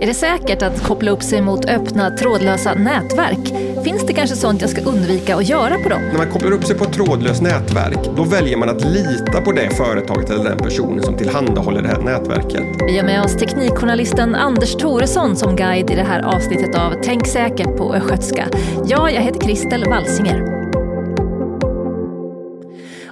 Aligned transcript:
Är 0.00 0.06
det 0.06 0.14
säkert 0.14 0.62
att 0.62 0.82
koppla 0.82 1.10
upp 1.10 1.22
sig 1.22 1.42
mot 1.42 1.64
öppna 1.64 2.10
trådlösa 2.10 2.74
nätverk? 2.74 3.54
Finns 3.84 4.06
det 4.06 4.12
kanske 4.12 4.36
sånt 4.36 4.60
jag 4.60 4.70
ska 4.70 4.80
undvika 4.80 5.36
att 5.36 5.48
göra 5.48 5.74
på 5.82 5.88
dem? 5.88 6.02
När 6.02 6.18
man 6.18 6.30
kopplar 6.30 6.52
upp 6.52 6.64
sig 6.64 6.76
på 6.76 6.84
ett 6.84 6.92
trådlöst 6.92 7.42
nätverk, 7.42 7.98
då 8.16 8.24
väljer 8.24 8.56
man 8.56 8.68
att 8.68 8.84
lita 8.84 9.40
på 9.40 9.52
det 9.52 9.70
företaget 9.70 10.30
eller 10.30 10.44
den 10.44 10.58
personen 10.58 11.02
som 11.02 11.16
tillhandahåller 11.16 11.82
det 11.82 11.88
här 11.88 12.02
nätverket. 12.02 12.64
Vi 12.86 12.98
har 12.98 13.04
med 13.04 13.24
oss 13.24 13.36
teknikjournalisten 13.36 14.34
Anders 14.34 14.74
Thoresson 14.74 15.36
som 15.36 15.56
guide 15.56 15.90
i 15.90 15.94
det 15.94 16.02
här 16.02 16.20
avsnittet 16.20 16.74
av 16.74 16.94
Tänk 17.02 17.26
säkert 17.26 17.76
på 17.76 17.94
östgötska. 17.94 18.48
Ja, 18.86 19.10
jag 19.10 19.22
heter 19.22 19.40
Kristel 19.40 19.84
Walsinger. 19.88 20.57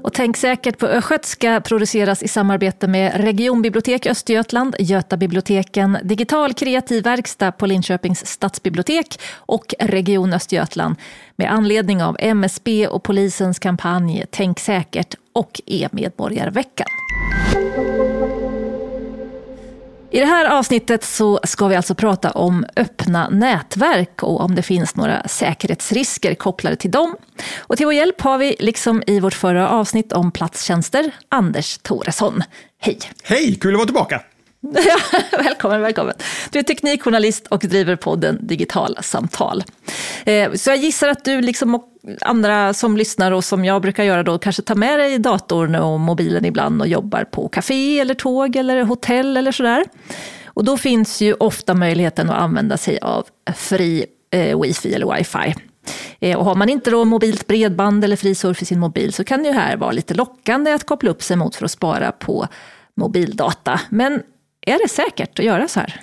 Och 0.07 0.13
Tänk 0.13 0.37
säkert 0.37 0.79
på 0.79 0.87
östgötska 0.87 1.61
produceras 1.61 2.23
i 2.23 2.29
samarbete 2.29 2.89
med 2.89 3.13
Regionbibliotek 3.15 4.07
Östergötland, 4.07 4.77
Götabiblioteken, 4.79 5.99
Digital 6.03 6.55
kreativ 6.55 7.05
verkstad 7.05 7.53
på 7.53 7.67
Linköpings 7.67 8.27
stadsbibliotek 8.27 9.21
och 9.37 9.75
Region 9.79 10.33
Östergötland 10.33 10.97
med 11.37 11.53
anledning 11.53 12.03
av 12.03 12.17
MSB 12.21 12.89
och 12.89 13.03
polisens 13.03 13.59
kampanj 13.59 14.25
Tänk 14.31 14.61
säkert 14.61 15.15
och 15.33 15.61
e-medborgarveckan. 15.67 16.87
I 20.17 20.21
det 20.21 20.27
här 20.27 20.45
avsnittet 20.59 21.05
så 21.05 21.41
ska 21.45 21.69
vi 21.69 21.77
alltså 21.77 21.95
prata 21.95 22.31
om 22.31 22.67
öppna 22.77 23.29
nätverk 23.29 24.23
och 24.23 24.41
om 24.41 24.55
det 24.55 24.63
finns 24.63 24.97
några 24.97 25.29
säkerhetsrisker 25.29 26.35
kopplade 26.35 26.77
till 26.77 26.91
dem. 26.91 27.17
Och 27.59 27.77
till 27.77 27.87
vår 27.87 27.95
hjälp 27.95 28.21
har 28.21 28.39
vi, 28.39 28.57
liksom 28.59 29.03
i 29.07 29.21
vårt 29.21 29.35
förra 29.35 29.69
avsnitt 29.69 30.13
om 30.13 30.31
platstjänster, 30.31 31.11
Anders 31.29 31.79
Thoresson. 31.79 32.43
Hej! 32.81 32.99
Hej, 33.23 33.55
kul 33.55 33.75
att 33.75 33.79
vara 33.79 33.87
tillbaka! 33.87 34.23
välkommen, 35.33 35.81
välkommen. 35.81 36.15
Du 36.51 36.59
är 36.59 36.63
teknikjournalist 36.63 37.47
och 37.47 37.61
driver 37.61 37.97
podden 37.97 38.39
Digitala 38.41 39.03
samtal. 39.03 39.65
Eh, 40.25 40.53
så 40.53 40.71
jag 40.71 40.77
gissar 40.77 41.09
att 41.09 41.25
du, 41.25 41.41
liksom 41.41 41.83
andra 42.21 42.75
som 42.75 42.97
lyssnar 42.97 43.33
och 43.33 43.45
som 43.45 43.65
jag 43.65 43.83
brukar 43.83 44.05
göra 44.05 44.23
då, 44.23 44.39
kanske 44.39 44.63
tar 44.63 44.75
med 44.75 44.99
dig 44.99 45.19
datorn 45.19 45.75
och 45.75 46.01
mobilen 46.01 46.45
ibland 46.45 46.81
och 46.81 46.89
jobbar 46.89 47.25
på 47.25 47.49
café 47.49 48.01
eller 48.01 48.15
tåg 48.15 48.57
eller 48.57 48.83
hotell 48.83 49.37
eller 49.37 49.53
sådär. 49.53 49.85
Och 50.47 50.65
då 50.65 50.77
finns 50.77 51.21
ju 51.21 51.35
ofta 51.35 51.75
möjligheten 51.75 52.31
att 52.31 52.37
använda 52.37 52.77
sig 52.77 52.99
av 52.99 53.27
fri 53.57 54.07
eh, 54.31 54.61
wifi 54.61 54.95
eller 54.95 55.17
wifi. 55.17 55.55
Eh, 56.21 56.39
och 56.39 56.45
har 56.45 56.55
man 56.55 56.69
inte 56.69 56.91
då 56.91 57.05
mobilt 57.05 57.47
bredband 57.47 58.05
eller 58.05 58.17
fri 58.17 58.35
surf 58.35 58.63
i 58.63 58.65
sin 58.65 58.81
mobil 58.81 59.13
så 59.13 59.25
kan 59.25 59.43
det 59.43 59.49
ju 59.49 59.55
här 59.55 59.77
vara 59.77 59.93
lite 59.93 60.15
lockande 60.15 60.73
att 60.73 60.87
koppla 60.87 61.11
upp 61.11 61.23
sig 61.23 61.37
mot 61.37 61.57
för 61.57 61.65
att 61.65 61.71
spara 61.71 62.13
på 62.13 62.49
mobildata. 62.95 63.81
Men 63.89 64.23
är 64.67 64.79
det 64.83 64.89
säkert 64.89 65.39
att 65.39 65.45
göra 65.45 65.69
så 65.69 65.81
här? 65.81 66.01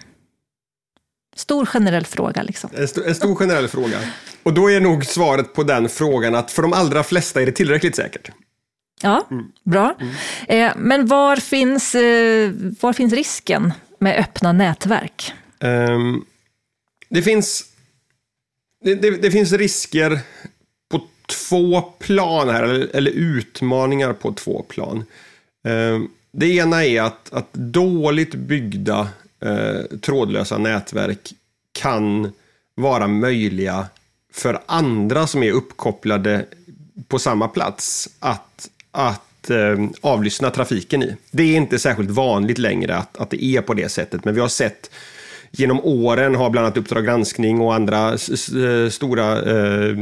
Stor 1.36 1.66
generell 1.66 2.06
fråga. 2.06 2.44
Liksom. 2.44 2.70
En, 2.76 2.84
st 2.84 3.02
en 3.06 3.16
stor 3.16 3.36
generell 3.36 3.68
fråga. 3.68 4.00
Och 4.44 4.54
då 4.54 4.72
är 4.72 4.80
nog 4.80 5.06
svaret 5.06 5.54
på 5.54 5.64
den 5.64 5.90
frågan 5.90 6.36
att 6.36 6.52
för 6.52 6.62
de 6.62 6.74
allra 6.74 7.04
flesta 7.04 7.42
är 7.42 7.46
det 7.46 7.52
tillräckligt 7.52 7.96
säkert. 7.96 8.30
Ja, 9.02 9.28
mm. 9.32 9.46
bra. 9.64 9.96
Mm. 10.00 10.14
Eh, 10.48 10.74
men 10.78 11.06
var 11.06 11.36
finns, 11.36 11.96
eh, 11.96 12.52
var 12.80 12.94
finns 12.94 13.14
risken 13.14 13.74
med 14.00 14.20
öppna 14.20 14.52
nätverk? 14.52 15.34
Um, 15.60 16.26
det, 17.10 17.22
finns, 17.22 17.66
det, 18.84 18.96
det, 18.96 19.10
det, 19.12 19.32
finns 19.32 19.52
risker 19.52 20.20
på 20.90 21.02
två 21.28 21.82
plan 21.82 22.50
här, 22.50 22.64
eller, 22.64 22.96
eller 22.96 23.12
utmaningar 23.12 24.14
på 24.14 24.34
två 24.34 24.64
plan. 24.64 25.06
Um, 25.64 26.12
det 26.34 26.56
ena 26.56 26.86
är 26.86 27.02
att, 27.02 27.34
att 27.34 27.54
dåligt 27.54 28.36
byggda 28.36 29.08
eh, 29.40 29.98
trådlösa 30.02 30.58
nätverk 30.58 31.34
kan 31.72 32.32
vara 32.76 33.08
möjliga 33.08 33.86
för 34.34 34.62
andra 34.66 35.28
som 35.28 35.44
är 35.44 35.52
uppkopplade 35.52 36.46
på 37.08 37.20
samma 37.20 37.48
plats 37.48 38.10
att, 38.20 38.70
att 38.92 39.50
eh, 39.50 39.78
avlyssna 40.02 40.50
trafiken 40.50 41.04
i. 41.04 41.16
Det 41.32 41.44
är 41.44 41.58
inte 41.58 41.80
särskilt 41.80 42.10
vanligt 42.10 42.58
längre 42.58 42.96
att, 42.96 43.18
att 43.18 43.30
det 43.30 43.44
är 43.44 43.62
på 43.62 43.74
det 43.74 43.90
sättet, 43.90 44.26
men 44.26 44.36
vi 44.36 44.42
har 44.42 44.48
sett 44.48 44.90
genom 45.58 45.80
åren 45.84 46.36
har 46.36 46.50
bland 46.50 46.66
annat 46.66 46.78
Uppdrag 46.78 47.06
granskning 47.06 47.62
och 47.62 47.76
andra 47.76 48.12
eh, 48.12 48.90
stora 48.90 49.42
eh, 49.42 49.96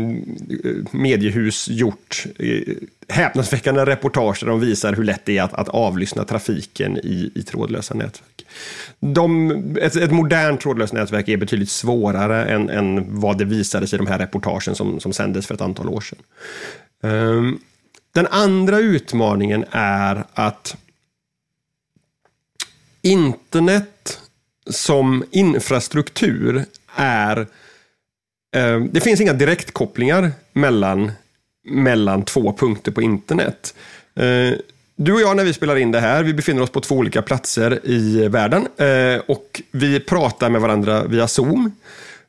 mediehus 0.91 1.67
gjort 1.69 2.25
eh, 2.39 2.75
häpnadsväckande 3.09 3.85
reportage 3.85 4.39
där 4.41 4.47
de 4.47 4.59
visar 4.59 4.93
hur 4.93 5.03
lätt 5.03 5.25
det 5.25 5.37
är 5.37 5.43
att, 5.43 5.53
att 5.53 5.69
avlyssna 5.69 6.23
trafiken 6.23 6.97
i, 6.97 7.31
i 7.35 7.43
trådlösa 7.43 7.93
nätverk. 7.93 8.45
De, 8.99 9.51
ett, 9.81 9.95
ett 9.95 10.11
modernt 10.11 10.61
trådlöst 10.61 10.93
nätverk 10.93 11.27
är 11.27 11.37
betydligt 11.37 11.69
svårare 11.69 12.45
än, 12.45 12.69
än 12.69 13.19
vad 13.19 13.37
det 13.37 13.45
visades 13.45 13.93
i 13.93 13.97
de 13.97 14.07
här 14.07 14.19
reportagen 14.19 14.75
som, 14.75 14.99
som 14.99 15.13
sändes 15.13 15.47
för 15.47 15.53
ett 15.53 15.61
antal 15.61 15.89
år 15.89 16.01
sedan. 16.01 16.19
Um, 17.03 17.59
den 18.13 18.27
andra 18.27 18.79
utmaningen 18.79 19.65
är 19.71 20.23
att 20.33 20.77
internet 23.01 24.20
som 24.69 25.23
infrastruktur 25.31 26.65
är... 26.95 27.37
Eh, 28.55 28.79
det 28.91 29.01
finns 29.01 29.21
inga 29.21 29.33
direktkopplingar 29.33 30.31
mellan, 30.53 31.11
mellan 31.69 32.25
två 32.25 32.53
punkter 32.53 32.91
på 32.91 33.01
internet. 33.01 33.75
Eh, 34.15 34.53
du 34.95 35.13
och 35.13 35.21
jag 35.21 35.37
när 35.37 35.43
vi 35.43 35.53
spelar 35.53 35.75
in 35.75 35.91
det 35.91 35.99
här, 35.99 36.23
vi 36.23 36.33
befinner 36.33 36.61
oss 36.61 36.69
på 36.69 36.79
två 36.79 36.95
olika 36.95 37.21
platser 37.21 37.79
i 37.83 38.27
världen 38.27 38.67
eh, 38.77 39.21
och 39.27 39.61
vi 39.71 39.99
pratar 39.99 40.49
med 40.49 40.61
varandra 40.61 41.03
via 41.03 41.27
Zoom. 41.27 41.71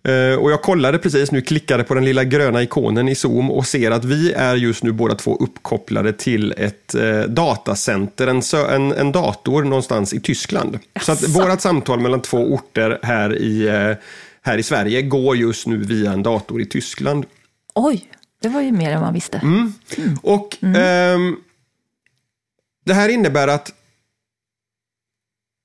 Eh, 0.05 0.39
och 0.39 0.53
jag 0.53 0.63
kollade 0.63 0.99
precis 0.99 1.33
nu, 1.33 1.41
klickade 1.41 1.85
på 1.85 1.95
den 1.95 2.05
lilla 2.05 2.25
gröna 2.25 2.63
ikonen 2.63 3.09
i 3.09 3.15
Zoom 3.15 3.51
och 3.51 3.67
ser 3.67 3.91
att 3.91 4.05
vi 4.05 4.33
är 4.33 4.57
just 4.57 4.83
nu 4.83 4.93
båda 4.93 5.15
två 5.15 5.37
uppkopplade 5.37 6.13
till 6.13 6.55
ett 6.57 6.95
eh, 6.95 7.21
datacenter, 7.21 8.27
en, 8.27 8.43
en, 8.71 8.93
en 8.93 9.13
dator 9.13 9.63
någonstans 9.65 10.13
i 10.13 10.21
Tyskland. 10.21 10.79
Så 11.01 11.13
att 11.13 11.29
vårt 11.29 11.61
samtal 11.61 12.01
mellan 12.01 12.21
två 12.21 12.39
orter 12.39 12.99
här 13.03 13.39
i, 13.39 13.69
eh, 13.69 13.97
här 14.43 14.59
i 14.59 14.63
Sverige 14.63 15.03
går 15.03 15.37
just 15.37 15.67
nu 15.67 15.77
via 15.77 16.13
en 16.13 16.23
dator 16.23 16.61
i 16.63 16.67
Tyskland. 16.67 17.27
Oj, 17.75 18.05
det 18.43 18.49
var 18.49 18.61
ju 18.61 18.73
mer 18.73 18.91
än 18.91 19.01
man 19.01 19.15
visste. 19.15 19.39
Mm. 19.39 19.73
Mm. 19.97 20.19
Och 20.23 20.57
mm. 20.61 20.77
Ehm, 20.77 21.37
det 22.85 22.95
här 22.95 23.09
innebär 23.09 23.49
att 23.49 23.73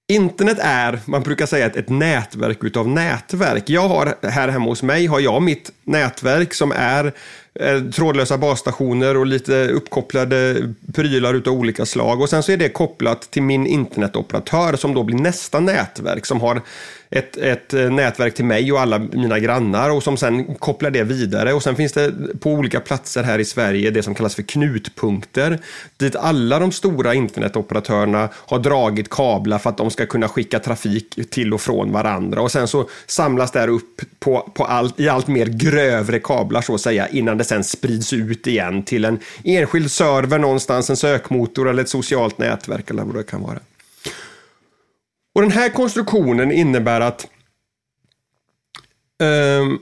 Internet 0.10 0.58
är, 0.62 1.00
man 1.06 1.24
brukar 1.24 1.46
säga, 1.46 1.66
ett, 1.66 1.76
ett 1.76 1.90
nätverk 1.90 2.64
utav 2.64 2.88
nätverk. 2.88 3.70
Jag 3.70 3.88
har 3.88 4.16
här 4.24 4.48
hemma 4.48 4.66
hos 4.66 4.84
mig 4.84 5.06
har 5.06 5.20
jag 5.20 5.42
mitt 5.42 5.72
nätverk 5.84 6.54
som 6.54 6.72
är 6.72 7.14
eh, 7.60 7.84
trådlösa 7.84 8.38
basstationer 8.38 9.18
och 9.18 9.26
lite 9.26 9.68
uppkopplade 9.68 10.70
prylar 10.94 11.34
utav 11.34 11.54
olika 11.54 11.86
slag. 11.86 12.22
Och 12.22 12.30
sen 12.30 12.44
så 12.44 12.52
är 12.52 12.58
det 12.58 12.70
kopplat 12.70 13.22
till 13.22 13.44
min 13.44 13.68
internetoperatör 13.68 14.76
som 14.76 14.94
då 14.94 15.04
blir 15.04 15.18
nästa 15.18 15.60
nätverk 15.60 16.26
som 16.26 16.42
har 16.42 16.62
ett, 17.10 17.38
ett 17.38 17.74
eh, 17.74 17.90
nätverk 17.90 18.36
till 18.36 18.46
mig 18.46 18.72
och 18.72 18.80
alla 18.80 19.00
mina 19.00 19.40
grannar 19.40 19.90
och 19.90 20.04
som 20.04 20.18
sen 20.18 20.56
kopplar 20.56 20.92
det 20.92 21.04
vidare. 21.04 21.54
Och 21.54 21.64
sen 21.64 21.76
finns 21.76 21.94
det 21.94 22.14
på 22.40 22.52
olika 22.52 22.80
platser 22.80 23.24
här 23.24 23.40
i 23.40 23.46
Sverige 23.46 23.92
det 23.92 24.04
som 24.04 24.16
kallas 24.16 24.36
för 24.36 24.44
knutpunkter. 24.44 25.60
Dit 25.98 26.16
alla 26.16 26.60
de 26.60 26.72
stora 26.72 27.14
internetoperatörerna 27.14 28.30
har 28.34 28.60
dragit 28.60 29.10
kablar 29.10 29.60
för 29.60 29.70
att 29.70 29.78
de 29.78 29.92
ska 29.92 30.06
kunna 30.06 30.28
skicka 30.28 30.60
trafik 30.60 31.30
till 31.30 31.54
och 31.54 31.62
från 31.62 31.92
varandra. 31.92 32.42
Och 32.42 32.52
sen 32.52 32.68
så 32.68 32.90
samlas 33.06 33.52
det 33.52 33.60
här 33.60 33.68
upp 33.68 34.02
på, 34.20 34.52
på 34.54 34.66
allt, 34.66 35.00
i 35.00 35.10
allt 35.10 35.28
mer 35.28 35.46
grövre 35.46 36.20
kablar 36.20 36.62
så 36.62 36.76
att 36.76 36.82
säga 36.82 37.08
innan 37.08 37.38
det 37.38 37.44
sen 37.44 37.64
sprids 37.64 38.14
ut 38.14 38.48
igen 38.48 38.84
till 38.84 39.06
en 39.06 39.20
enskild 39.44 39.92
server 39.92 40.40
någonstans, 40.40 40.90
en 40.90 40.98
sökmotor 40.98 41.70
eller 41.70 41.84
ett 41.84 41.90
socialt 41.90 42.38
nätverk 42.38 42.90
eller 42.90 43.04
vad 43.04 43.16
det 43.16 43.24
kan 43.24 43.42
vara. 43.42 43.60
Och 45.38 45.44
den 45.44 45.52
här 45.52 45.70
konstruktionen 45.70 46.52
innebär 46.52 47.02
att 47.02 47.28
um, 49.60 49.80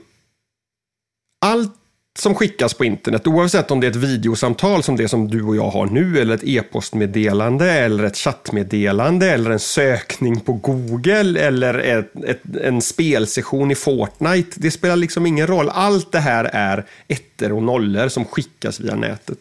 allt 1.40 1.74
som 2.18 2.34
skickas 2.34 2.74
på 2.74 2.84
internet, 2.84 3.26
oavsett 3.26 3.70
om 3.70 3.80
det 3.80 3.86
är 3.86 3.90
ett 3.90 3.96
videosamtal 3.96 4.82
som 4.82 4.96
det 4.96 5.08
som 5.08 5.28
du 5.28 5.42
och 5.42 5.56
jag 5.56 5.70
har 5.70 5.86
nu, 5.86 6.18
eller 6.18 6.34
ett 6.34 6.44
e-postmeddelande, 6.44 7.72
eller 7.72 8.04
ett 8.04 8.16
chattmeddelande, 8.16 9.30
eller 9.30 9.50
en 9.50 9.58
sökning 9.58 10.40
på 10.40 10.52
Google, 10.52 11.40
eller 11.40 11.78
ett, 11.78 12.24
ett, 12.24 12.56
en 12.62 12.82
spelsession 12.82 13.70
i 13.70 13.74
Fortnite. 13.74 14.56
Det 14.56 14.70
spelar 14.70 14.96
liksom 14.96 15.26
ingen 15.26 15.46
roll. 15.46 15.68
Allt 15.68 16.12
det 16.12 16.20
här 16.20 16.44
är 16.52 16.86
ettor 17.08 17.52
och 17.52 17.62
nollor 17.62 18.08
som 18.08 18.24
skickas 18.24 18.80
via 18.80 18.94
nätet. 18.94 19.38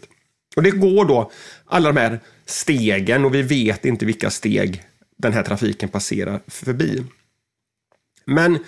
Och 0.56 0.64
det 0.64 0.72
går 0.72 1.06
då 1.06 1.32
alla 1.66 1.92
de 1.92 2.00
här 2.00 2.20
stegen 2.46 3.26
och 3.26 3.36
vi 3.36 3.42
vet 3.42 3.86
inte 3.86 4.06
vilka 4.06 4.30
steg 4.30 4.84
den 5.18 5.34
här 5.34 5.44
trafiken 5.44 5.90
passerar 5.90 6.42
förbi. 6.48 7.04
Men 8.26 8.60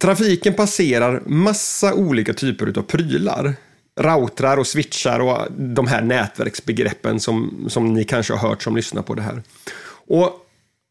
trafiken 0.00 0.54
passerar 0.54 1.22
massa 1.26 1.94
olika 1.94 2.34
typer 2.34 2.78
av 2.78 2.82
prylar. 2.82 3.54
Routrar 4.00 4.56
och 4.56 4.66
switchar 4.66 5.20
och 5.20 5.52
de 5.52 5.86
här 5.86 6.02
nätverksbegreppen 6.02 7.20
som, 7.20 7.66
som 7.68 7.94
ni 7.94 8.04
kanske 8.04 8.32
har 8.32 8.48
hört 8.48 8.62
som 8.62 8.76
lyssnar 8.76 9.02
på 9.02 9.14
det 9.14 9.22
här. 9.22 9.42
Och 10.06 10.44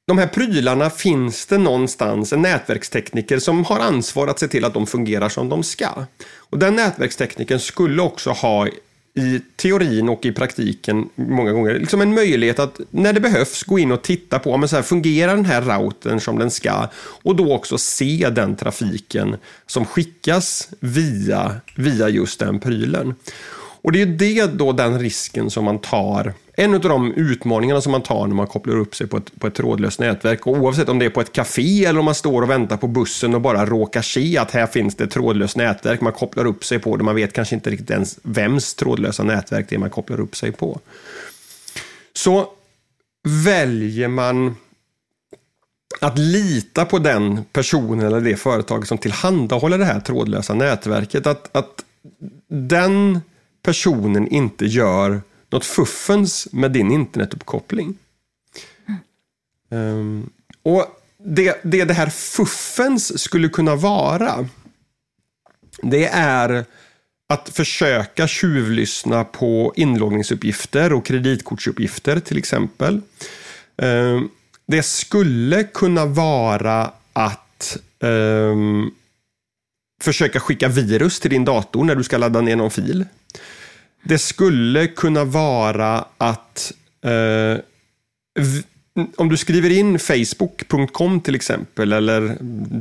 de 0.08 0.18
här 0.18 0.28
prylarna 0.28 0.90
finns 0.90 1.46
det 1.46 1.58
någonstans 1.58 2.34
en 2.34 2.42
nätverkstekniker 2.42 3.40
som 3.40 3.66
har 3.66 3.80
ansvar 3.80 4.28
att 4.28 4.40
se 4.40 4.48
till 4.48 4.66
att 4.66 4.74
de 4.74 4.88
fungerar 4.88 5.30
som 5.30 5.50
de 5.50 5.64
ska. 5.64 6.06
Och 6.36 6.60
den 6.60 6.76
nätverksteknikern 6.76 7.60
skulle 7.60 8.02
också 8.02 8.30
ha 8.30 8.68
i 9.16 9.42
teorin 9.56 10.10
och 10.10 10.26
i 10.26 10.32
praktiken 10.32 11.10
många 11.16 11.52
gånger 11.52 11.80
liksom 11.80 12.02
en 12.02 12.14
möjlighet 12.14 12.60
att 12.60 12.80
när 12.90 13.14
det 13.14 13.20
behövs 13.20 13.64
gå 13.64 13.80
in 13.80 13.92
och 13.92 14.02
titta 14.02 14.40
på, 14.40 14.58
men 14.58 14.70
så 14.70 14.76
här, 14.76 14.84
fungerar 14.84 15.36
den 15.36 15.46
här 15.46 15.62
routern 15.62 16.20
som 16.20 16.40
den 16.40 16.52
ska? 16.52 16.90
Och 16.96 17.36
då 17.36 17.54
också 17.54 17.78
se 17.78 18.30
den 18.36 18.56
trafiken 18.56 19.36
som 19.68 19.86
skickas 19.86 20.70
via, 20.80 21.56
via 21.76 22.10
just 22.10 22.40
den 22.40 22.60
prylen. 22.60 23.16
Och 23.56 23.92
det 23.92 24.02
är 24.02 24.06
ju 24.06 24.16
det 24.18 24.46
då 24.46 24.72
den 24.72 25.00
risken 25.00 25.50
som 25.50 25.66
man 25.66 25.80
tar, 25.80 26.34
en 26.56 26.74
av 26.74 26.80
de 26.80 27.14
utmaningarna 27.14 27.82
som 27.82 27.92
man 27.92 28.02
tar 28.02 28.28
när 28.28 28.36
man 28.36 28.48
kopplar 28.48 28.76
upp 28.76 28.96
sig 28.96 29.08
på 29.08 29.18
ett, 29.18 29.40
på 29.40 29.48
ett 29.48 29.56
trådlöst 29.56 30.00
nätverk. 30.00 30.48
Och 30.48 30.54
oavsett 30.54 30.90
om 30.90 31.00
det 31.00 31.06
är 31.06 31.10
på 31.10 31.22
ett 31.22 31.32
café 31.32 31.86
eller 31.86 32.00
om 32.00 32.06
man 32.06 32.16
står 32.16 32.42
och 32.42 32.50
väntar 32.50 32.78
på 32.78 32.88
bussen 32.88 33.36
och 33.36 33.42
bara 33.42 33.66
råkar 33.66 34.02
se 34.02 34.38
att 34.38 34.52
här 34.52 34.68
finns 34.68 34.96
det 34.96 35.04
ett 35.04 35.12
trådlöst 35.12 35.58
nätverk, 35.58 36.02
man 36.02 36.14
kopplar 36.14 36.46
upp 36.46 36.66
sig 36.66 36.80
på 36.80 36.98
det, 36.98 37.04
man 37.04 37.16
vet 37.16 37.34
kanske 37.34 37.56
inte 37.56 37.70
riktigt 37.70 37.92
ens 37.92 38.20
vems 38.24 38.76
trådlösa 38.76 39.24
nätverk 39.24 39.66
det 39.70 39.76
är 39.76 39.80
man 39.80 39.90
kopplar 39.90 40.20
upp 40.20 40.36
sig 40.36 40.52
på. 40.52 40.80
Så 42.14 42.48
väljer 43.46 44.08
man 44.08 44.56
att 46.02 46.18
lita 46.18 46.86
på 46.86 47.00
den 47.00 47.46
personen 47.54 48.08
eller 48.08 48.22
det 48.22 48.36
företag 48.36 48.88
som 48.88 48.98
tillhandahåller 48.98 49.78
det 49.78 49.86
här 49.86 50.00
trådlösa 50.00 50.54
nätverket, 50.54 51.28
att, 51.28 51.56
att 51.56 51.84
den 52.50 53.20
personen 53.62 54.28
inte 54.28 54.66
gör 54.66 55.22
något 55.54 55.66
fuffens 55.66 56.48
med 56.52 56.72
din 56.72 56.92
internetuppkoppling. 56.92 57.98
Um, 59.70 60.30
och 60.64 60.86
det, 61.18 61.60
det 61.64 61.86
det 61.86 61.94
här 61.94 62.10
fuffens 62.10 63.22
skulle 63.22 63.50
kunna 63.50 63.76
vara, 63.76 64.50
det 65.82 66.06
är 66.14 66.66
att 67.30 67.50
försöka 67.50 68.28
tjuvlyssna 68.28 69.24
på 69.24 69.74
inloggningsuppgifter 69.76 70.94
och 70.94 71.06
kreditkortsuppgifter 71.06 72.20
till 72.20 72.38
exempel. 72.38 73.02
Um, 73.76 74.30
det 74.68 74.84
skulle 74.84 75.64
kunna 75.64 76.06
vara 76.06 76.92
att 77.14 77.78
um, 78.00 78.92
försöka 80.02 80.40
skicka 80.40 80.68
virus 80.68 81.20
till 81.20 81.32
din 81.32 81.46
dator 81.46 81.84
när 81.84 81.96
du 81.96 82.04
ska 82.04 82.18
ladda 82.18 82.42
ner 82.42 82.56
någon 82.56 82.72
fil. 82.72 83.06
Det 84.04 84.18
skulle 84.18 84.88
kunna 84.88 85.24
vara 85.24 86.06
att 86.18 86.74
eh, 87.02 87.60
om 89.16 89.30
du 89.30 89.38
skriver 89.38 89.70
in 89.70 90.00
facebook.com 90.00 91.22
till 91.22 91.36
exempel 91.36 91.94
eller 91.94 92.38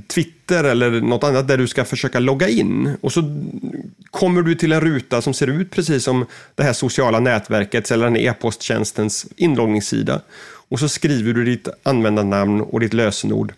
Twitter 0.08 0.64
eller 0.64 0.90
något 1.00 1.24
annat 1.24 1.48
där 1.48 1.58
du 1.58 1.68
ska 1.68 1.84
försöka 1.84 2.18
logga 2.18 2.48
in 2.48 2.96
och 3.00 3.12
så 3.12 3.44
kommer 4.10 4.42
du 4.42 4.54
till 4.54 4.72
en 4.72 4.80
ruta 4.80 5.22
som 5.22 5.34
ser 5.34 5.46
ut 5.46 5.70
precis 5.70 6.04
som 6.04 6.26
det 6.54 6.62
här 6.62 6.72
sociala 6.72 7.20
nätverkets 7.20 7.92
eller 7.92 8.04
den 8.04 8.16
e-posttjänstens 8.16 9.26
inloggningssida 9.36 10.20
och 10.68 10.78
så 10.78 10.88
skriver 10.88 11.32
du 11.32 11.44
ditt 11.44 11.68
användarnamn 11.82 12.60
och 12.60 12.80
ditt 12.80 12.94
lösenord 12.94 13.52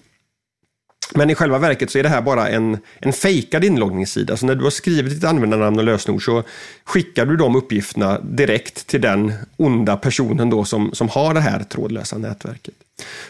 men 1.14 1.30
i 1.30 1.34
själva 1.34 1.58
verket 1.58 1.90
så 1.90 1.98
är 1.98 2.02
det 2.02 2.08
här 2.08 2.22
bara 2.22 2.48
en, 2.48 2.78
en 2.98 3.12
fejkad 3.12 3.64
inloggningssida. 3.64 4.36
Så 4.36 4.46
när 4.46 4.54
du 4.54 4.64
har 4.64 4.70
skrivit 4.70 5.12
ditt 5.12 5.24
användarnamn 5.24 5.78
och 5.78 5.84
lösenord 5.84 6.24
så 6.24 6.42
skickar 6.84 7.26
du 7.26 7.36
de 7.36 7.56
uppgifterna 7.56 8.20
direkt 8.20 8.86
till 8.86 9.00
den 9.00 9.32
onda 9.56 9.96
personen 9.96 10.50
då 10.50 10.64
som, 10.64 10.90
som 10.92 11.08
har 11.08 11.34
det 11.34 11.40
här 11.40 11.64
trådlösa 11.64 12.18
nätverket. 12.18 12.74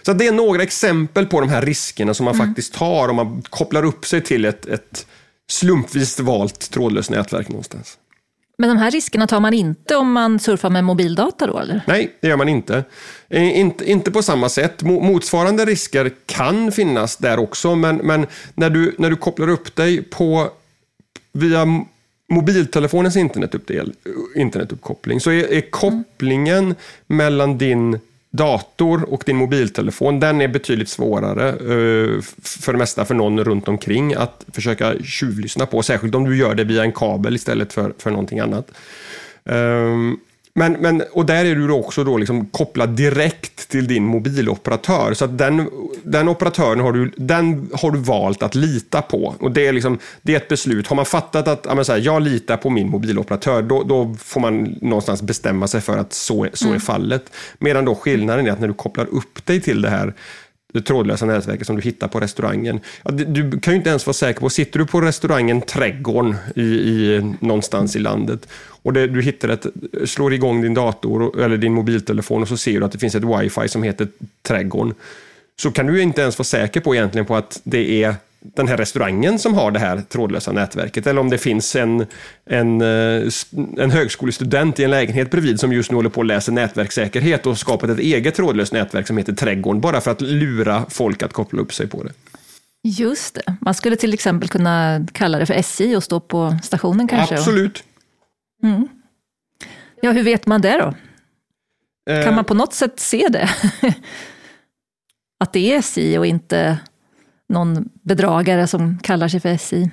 Så 0.02 0.12
det 0.12 0.26
är 0.26 0.32
några 0.32 0.62
exempel 0.62 1.26
på 1.26 1.40
de 1.40 1.48
här 1.48 1.62
riskerna 1.62 2.14
som 2.14 2.24
man 2.24 2.34
mm. 2.34 2.46
faktiskt 2.46 2.74
tar 2.74 3.08
om 3.08 3.16
man 3.16 3.42
kopplar 3.42 3.84
upp 3.84 4.06
sig 4.06 4.20
till 4.20 4.44
ett, 4.44 4.66
ett 4.66 5.06
slumpvis 5.50 6.20
valt 6.20 6.70
trådlöst 6.70 7.10
nätverk 7.10 7.48
någonstans. 7.48 7.98
Men 8.58 8.68
de 8.68 8.78
här 8.78 8.90
riskerna 8.90 9.26
tar 9.26 9.40
man 9.40 9.54
inte 9.54 9.96
om 9.96 10.12
man 10.12 10.38
surfar 10.38 10.70
med 10.70 10.84
mobildata 10.84 11.46
då? 11.46 11.58
Eller? 11.58 11.80
Nej, 11.86 12.16
det 12.20 12.28
gör 12.28 12.36
man 12.36 12.48
inte. 12.48 12.84
Eh, 13.28 13.58
inte, 13.58 13.90
inte 13.90 14.10
på 14.10 14.22
samma 14.22 14.48
sätt. 14.48 14.82
Motsvarande 14.82 15.64
risker 15.64 16.12
kan 16.26 16.72
finnas 16.72 17.16
där 17.16 17.38
också, 17.38 17.74
men, 17.74 17.96
men 17.96 18.26
när, 18.54 18.70
du, 18.70 18.94
när 18.98 19.10
du 19.10 19.16
kopplar 19.16 19.48
upp 19.48 19.76
dig 19.76 20.02
på 20.02 20.50
via 21.32 21.66
mobiltelefonens 22.28 23.16
internetuppkoppling 24.36 25.20
så 25.20 25.30
är, 25.30 25.52
är 25.52 25.70
kopplingen 25.70 26.64
mm. 26.64 26.76
mellan 27.06 27.58
din 27.58 28.00
dator 28.36 29.12
och 29.12 29.22
din 29.26 29.36
mobiltelefon, 29.36 30.20
den 30.20 30.40
är 30.40 30.48
betydligt 30.48 30.88
svårare 30.88 31.48
eh, 31.48 32.20
för 32.42 32.72
det 32.72 32.78
mesta 32.78 33.04
för 33.04 33.14
någon 33.14 33.44
runt 33.44 33.68
omkring 33.68 34.14
att 34.14 34.44
försöka 34.52 34.94
tjuvlyssna 35.04 35.66
på, 35.66 35.82
särskilt 35.82 36.14
om 36.14 36.24
du 36.24 36.36
gör 36.36 36.54
det 36.54 36.64
via 36.64 36.82
en 36.82 36.92
kabel 36.92 37.34
istället 37.34 37.72
för, 37.72 37.94
för 37.98 38.10
någonting 38.10 38.40
annat. 38.40 38.70
Ehm, 39.44 40.18
men, 40.56 40.72
men, 40.72 41.02
och 41.12 41.26
där 41.26 41.44
är 41.44 41.54
du 41.54 41.70
också 41.70 42.04
då 42.04 42.16
liksom 42.16 42.46
kopplad 42.46 42.88
direkt 42.88 43.68
till 43.68 43.86
din 43.86 44.04
mobiloperatör. 44.04 45.14
Så 45.14 45.26
den, 45.26 45.70
den 46.02 46.28
operatören 46.28 46.80
har 46.80 46.92
du, 46.92 47.12
den 47.16 47.70
har 47.72 47.90
du 47.90 47.98
valt 47.98 48.42
att 48.42 48.54
lita 48.54 49.02
på. 49.02 49.34
Och 49.38 49.50
det 49.50 49.66
är, 49.66 49.72
liksom, 49.72 49.98
det 50.22 50.32
är 50.32 50.36
ett 50.36 50.48
beslut. 50.48 50.86
Har 50.86 50.96
man 50.96 51.04
fattat 51.04 51.48
att 51.48 51.66
ja, 51.68 51.74
här, 51.74 51.98
jag 51.98 52.22
litar 52.22 52.56
på 52.56 52.70
min 52.70 52.90
mobiloperatör, 52.90 53.62
då, 53.62 53.82
då, 53.82 54.16
får 54.18 54.40
man 54.40 54.78
någonstans 54.80 55.22
bestämma 55.22 55.66
sig 55.66 55.80
för 55.80 55.98
att 55.98 56.12
så, 56.12 56.46
så 56.52 56.64
mm. 56.64 56.76
är 56.76 56.80
fallet. 56.80 57.32
Medan 57.58 57.84
då 57.84 57.94
skillnaden 57.94 58.46
är 58.46 58.50
att 58.50 58.60
när 58.60 58.68
du 58.68 58.74
kopplar 58.74 59.06
upp 59.06 59.46
dig 59.46 59.60
till 59.60 59.82
det 59.82 59.90
här 59.90 60.14
det 60.74 60.82
trådlösa 60.82 61.26
nätverket 61.26 61.66
som 61.66 61.76
du 61.76 61.82
hittar 61.82 62.08
på 62.08 62.20
restaurangen. 62.20 62.80
Du 63.26 63.60
kan 63.60 63.72
ju 63.72 63.76
inte 63.76 63.90
ens 63.90 64.06
vara 64.06 64.14
säker 64.14 64.40
på, 64.40 64.50
sitter 64.50 64.78
du 64.78 64.86
på 64.86 65.00
restaurangen 65.00 65.60
Trädgården 65.60 66.36
i, 66.56 66.62
i, 66.62 67.20
någonstans 67.40 67.96
i 67.96 67.98
landet 67.98 68.48
och 68.82 68.92
det, 68.92 69.06
du 69.06 69.22
hittar 69.22 69.48
ett, 69.48 69.66
slår 70.04 70.34
igång 70.34 70.62
din 70.62 70.74
dator 70.74 71.40
eller 71.40 71.56
din 71.56 71.72
mobiltelefon 71.72 72.42
och 72.42 72.48
så 72.48 72.56
ser 72.56 72.80
du 72.80 72.86
att 72.86 72.92
det 72.92 72.98
finns 72.98 73.14
ett 73.14 73.24
wifi 73.24 73.68
som 73.68 73.82
heter 73.82 74.08
Trädgården. 74.42 74.94
Så 75.56 75.70
kan 75.70 75.86
du 75.86 76.02
inte 76.02 76.22
ens 76.22 76.38
vara 76.38 76.44
säker 76.44 76.80
på 76.80 76.94
egentligen 76.94 77.26
på 77.26 77.36
att 77.36 77.60
det 77.64 78.04
är 78.04 78.14
den 78.44 78.68
här 78.68 78.76
restaurangen 78.76 79.38
som 79.38 79.54
har 79.54 79.70
det 79.70 79.78
här 79.78 80.00
trådlösa 80.08 80.52
nätverket 80.52 81.06
eller 81.06 81.20
om 81.20 81.30
det 81.30 81.38
finns 81.38 81.76
en, 81.76 82.06
en, 82.46 82.80
eh, 82.80 83.30
en 83.78 83.90
högskolestudent 83.90 84.80
i 84.80 84.84
en 84.84 84.90
lägenhet 84.90 85.30
bredvid 85.30 85.60
som 85.60 85.72
just 85.72 85.90
nu 85.90 85.96
håller 85.96 86.10
på 86.10 86.20
att 86.20 86.26
läsa 86.26 86.52
nätverkssäkerhet 86.52 87.46
och 87.46 87.58
skapat 87.58 87.90
ett 87.90 87.98
eget 87.98 88.34
trådlöst 88.34 88.72
nätverk 88.72 89.06
som 89.06 89.18
heter 89.18 89.32
Trädgården 89.32 89.80
bara 89.80 90.00
för 90.00 90.10
att 90.10 90.20
lura 90.20 90.86
folk 90.88 91.22
att 91.22 91.32
koppla 91.32 91.62
upp 91.62 91.74
sig 91.74 91.86
på 91.86 92.02
det. 92.02 92.12
Just 92.82 93.34
det. 93.34 93.56
Man 93.60 93.74
skulle 93.74 93.96
till 93.96 94.14
exempel 94.14 94.48
kunna 94.48 95.06
kalla 95.12 95.38
det 95.38 95.46
för 95.46 95.54
SJ 95.54 95.96
och 95.96 96.02
stå 96.02 96.20
på 96.20 96.56
stationen 96.62 97.08
kanske? 97.08 97.34
Absolut. 97.34 97.84
Mm. 98.62 98.88
Ja, 100.00 100.12
hur 100.12 100.22
vet 100.22 100.46
man 100.46 100.60
det 100.60 100.76
då? 100.76 100.94
Eh. 102.12 102.24
Kan 102.24 102.34
man 102.34 102.44
på 102.44 102.54
något 102.54 102.74
sätt 102.74 103.00
se 103.00 103.28
det? 103.28 103.48
att 105.40 105.52
det 105.52 105.72
är 105.72 105.78
SJ 105.78 106.18
och 106.18 106.26
inte 106.26 106.78
någon 107.48 107.88
bedragare 108.02 108.66
som 108.66 108.98
kallar 108.98 109.28
sig 109.28 109.40
för 109.40 109.56
SI? 109.56 109.90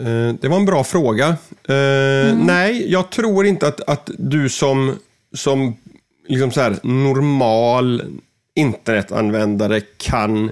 Eh, 0.00 0.34
det 0.40 0.48
var 0.48 0.56
en 0.56 0.64
bra 0.64 0.84
fråga. 0.84 1.28
Eh, 1.68 2.30
mm. 2.30 2.46
Nej, 2.46 2.92
jag 2.92 3.10
tror 3.10 3.46
inte 3.46 3.68
att, 3.68 3.80
att 3.80 4.10
du 4.18 4.48
som, 4.48 4.98
som 5.34 5.76
liksom 6.28 6.50
så 6.50 6.60
här, 6.60 6.76
normal 6.82 8.02
internetanvändare 8.54 9.80
kan 9.80 10.50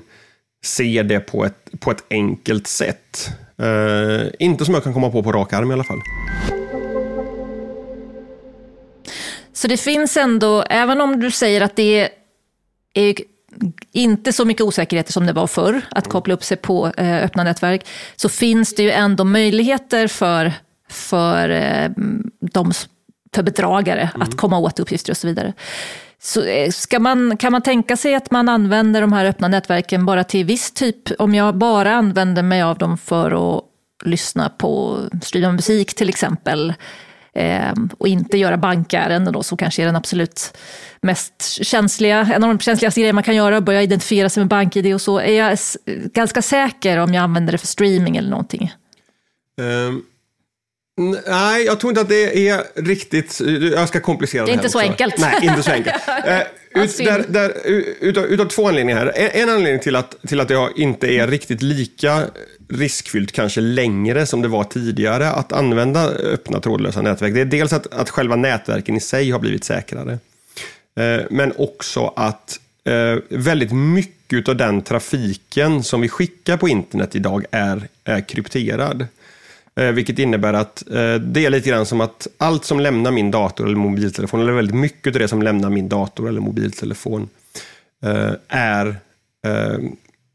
se 0.64 1.02
det 1.02 1.20
på 1.20 1.44
ett, 1.44 1.80
på 1.80 1.90
ett 1.90 2.04
enkelt 2.10 2.66
sätt. 2.66 3.28
Uh, 3.62 4.22
inte 4.38 4.64
som 4.64 4.74
jag 4.74 4.84
kan 4.84 4.94
komma 4.94 5.10
på 5.10 5.22
på 5.22 5.32
rak 5.32 5.52
arm 5.52 5.70
i 5.70 5.74
alla 5.74 5.84
fall. 5.84 6.00
Så 9.52 9.68
det 9.68 9.76
finns 9.76 10.16
ändå, 10.16 10.62
även 10.62 11.00
om 11.00 11.20
du 11.20 11.30
säger 11.30 11.60
att 11.60 11.76
det 11.76 12.10
är 12.94 13.14
inte 13.92 14.32
så 14.32 14.44
mycket 14.44 14.62
osäkerheter 14.62 15.12
som 15.12 15.26
det 15.26 15.32
var 15.32 15.46
förr, 15.46 15.80
att 15.90 16.08
koppla 16.08 16.34
upp 16.34 16.44
sig 16.44 16.56
på 16.56 16.92
eh, 16.96 17.24
öppna 17.24 17.44
nätverk, 17.44 17.86
så 18.16 18.28
finns 18.28 18.74
det 18.74 18.82
ju 18.82 18.90
ändå 18.90 19.24
möjligheter 19.24 20.06
för, 20.08 20.52
för, 20.88 21.48
eh, 21.48 21.90
de, 22.40 22.72
för 23.34 23.42
bedragare 23.42 24.10
mm. 24.14 24.22
att 24.22 24.36
komma 24.36 24.58
åt 24.58 24.80
uppgifter 24.80 25.12
och 25.12 25.16
så 25.16 25.26
vidare. 25.26 25.52
Så 26.22 26.42
eh, 26.42 26.70
ska 26.70 26.98
man, 26.98 27.36
kan 27.36 27.52
man 27.52 27.62
tänka 27.62 27.96
sig 27.96 28.14
att 28.14 28.30
man 28.30 28.48
använder 28.48 29.00
de 29.00 29.12
här 29.12 29.24
öppna 29.24 29.48
nätverken 29.48 30.04
bara 30.06 30.24
till 30.24 30.44
viss 30.44 30.70
typ, 30.70 31.20
om 31.20 31.34
jag 31.34 31.56
bara 31.56 31.94
använder 31.94 32.42
mig 32.42 32.62
av 32.62 32.78
dem 32.78 32.98
för 32.98 33.56
att 33.56 33.64
lyssna 34.04 34.48
på 34.48 35.00
streama 35.22 35.52
musik 35.52 35.94
till 35.94 36.08
exempel, 36.08 36.74
eh, 37.36 37.72
och 37.98 38.08
inte 38.08 38.38
göra 38.38 38.56
bankärenden 38.56 39.32
då, 39.32 39.42
som 39.42 39.58
kanske 39.58 39.82
är 39.82 39.86
den 39.86 39.96
absolut 39.96 40.58
mest 41.02 41.42
känsliga, 41.62 42.20
en 42.34 42.44
av 42.44 42.48
de 42.48 42.58
känsligaste 42.58 43.00
grejer 43.00 43.12
man 43.12 43.24
kan 43.24 43.36
göra, 43.36 43.60
börja 43.60 43.82
identifiera 43.82 44.28
sig 44.28 44.40
med 44.40 44.48
BankID 44.48 44.94
och 44.94 45.00
så. 45.00 45.18
Är 45.18 45.38
jag 45.38 45.58
ganska 46.14 46.42
säker 46.42 46.98
om 46.98 47.14
jag 47.14 47.22
använder 47.22 47.52
det 47.52 47.58
för 47.58 47.66
streaming 47.66 48.16
eller 48.16 48.30
någonting? 48.30 48.72
Um. 49.60 50.04
Nej, 51.26 51.64
jag 51.64 51.80
tror 51.80 51.90
inte 51.90 52.00
att 52.00 52.08
det 52.08 52.48
är 52.48 52.64
riktigt... 52.74 53.40
Jag 53.74 53.88
ska 53.88 54.00
komplicera 54.00 54.44
det. 54.44 54.50
är 54.50 54.54
inte 54.54 54.68
så 54.68 54.78
också. 54.78 54.90
enkelt. 54.90 55.18
Nej, 55.18 55.38
inte 55.42 55.62
så 55.62 55.70
enkelt. 55.70 56.02
Ut, 56.74 56.98
där, 56.98 57.24
där, 57.28 57.52
utav, 58.00 58.24
utav 58.24 58.44
två 58.44 58.68
anledningar 58.68 58.98
här. 58.98 59.12
En, 59.16 59.42
en, 59.42 59.54
anledning 59.54 59.80
till 59.80 59.96
att, 59.96 60.16
till 60.28 60.40
att 60.40 60.48
det 60.48 60.68
inte 60.76 61.06
är 61.06 61.26
riktigt 61.26 61.62
lika 61.62 62.24
riskfyllt 62.68 63.32
kanske 63.32 63.60
längre 63.60 64.26
som 64.26 64.42
det 64.42 64.48
var 64.48 64.64
tidigare 64.64 65.30
att 65.30 65.52
använda 65.52 66.08
öppna 66.08 66.60
trådlösa 66.60 67.02
nätverk. 67.02 67.34
Det 67.34 67.40
är 67.40 67.44
dels 67.44 67.72
att, 67.72 67.94
att 67.94 68.10
själva 68.10 68.36
nätverken 68.36 68.96
i 68.96 69.00
sig 69.00 69.30
har 69.30 69.38
blivit 69.38 69.64
säkrare. 69.64 70.18
Eh, 70.96 71.20
men 71.30 71.52
också 71.56 72.12
att 72.16 72.60
eh, 72.84 73.18
väldigt 73.28 73.72
mycket 73.72 74.48
av 74.48 74.56
den 74.56 74.82
trafiken 74.82 75.82
som 75.82 76.00
vi 76.00 76.08
skickar 76.08 76.56
på 76.56 76.68
internet 76.68 77.16
idag 77.16 77.44
är, 77.50 77.88
är 78.04 78.20
krypterad. 78.20 79.06
Eh, 79.76 79.90
vilket 79.92 80.18
innebär 80.18 80.52
att 80.52 80.90
eh, 80.90 81.14
det 81.14 81.46
är 81.46 81.50
lite 81.50 81.68
grann 81.68 81.86
som 81.86 82.00
att 82.00 82.26
allt 82.38 82.64
som 82.64 82.80
lämnar 82.80 83.10
min 83.10 83.30
dator 83.30 83.66
eller 83.66 83.76
mobiltelefon, 83.76 84.40
eller 84.40 84.52
väldigt 84.52 84.76
mycket 84.76 85.14
av 85.14 85.20
det 85.20 85.28
som 85.28 85.42
lämnar 85.42 85.70
min 85.70 85.88
dator 85.88 86.28
eller 86.28 86.40
mobiltelefon, 86.40 87.28
eh, 88.04 88.32
är 88.48 88.96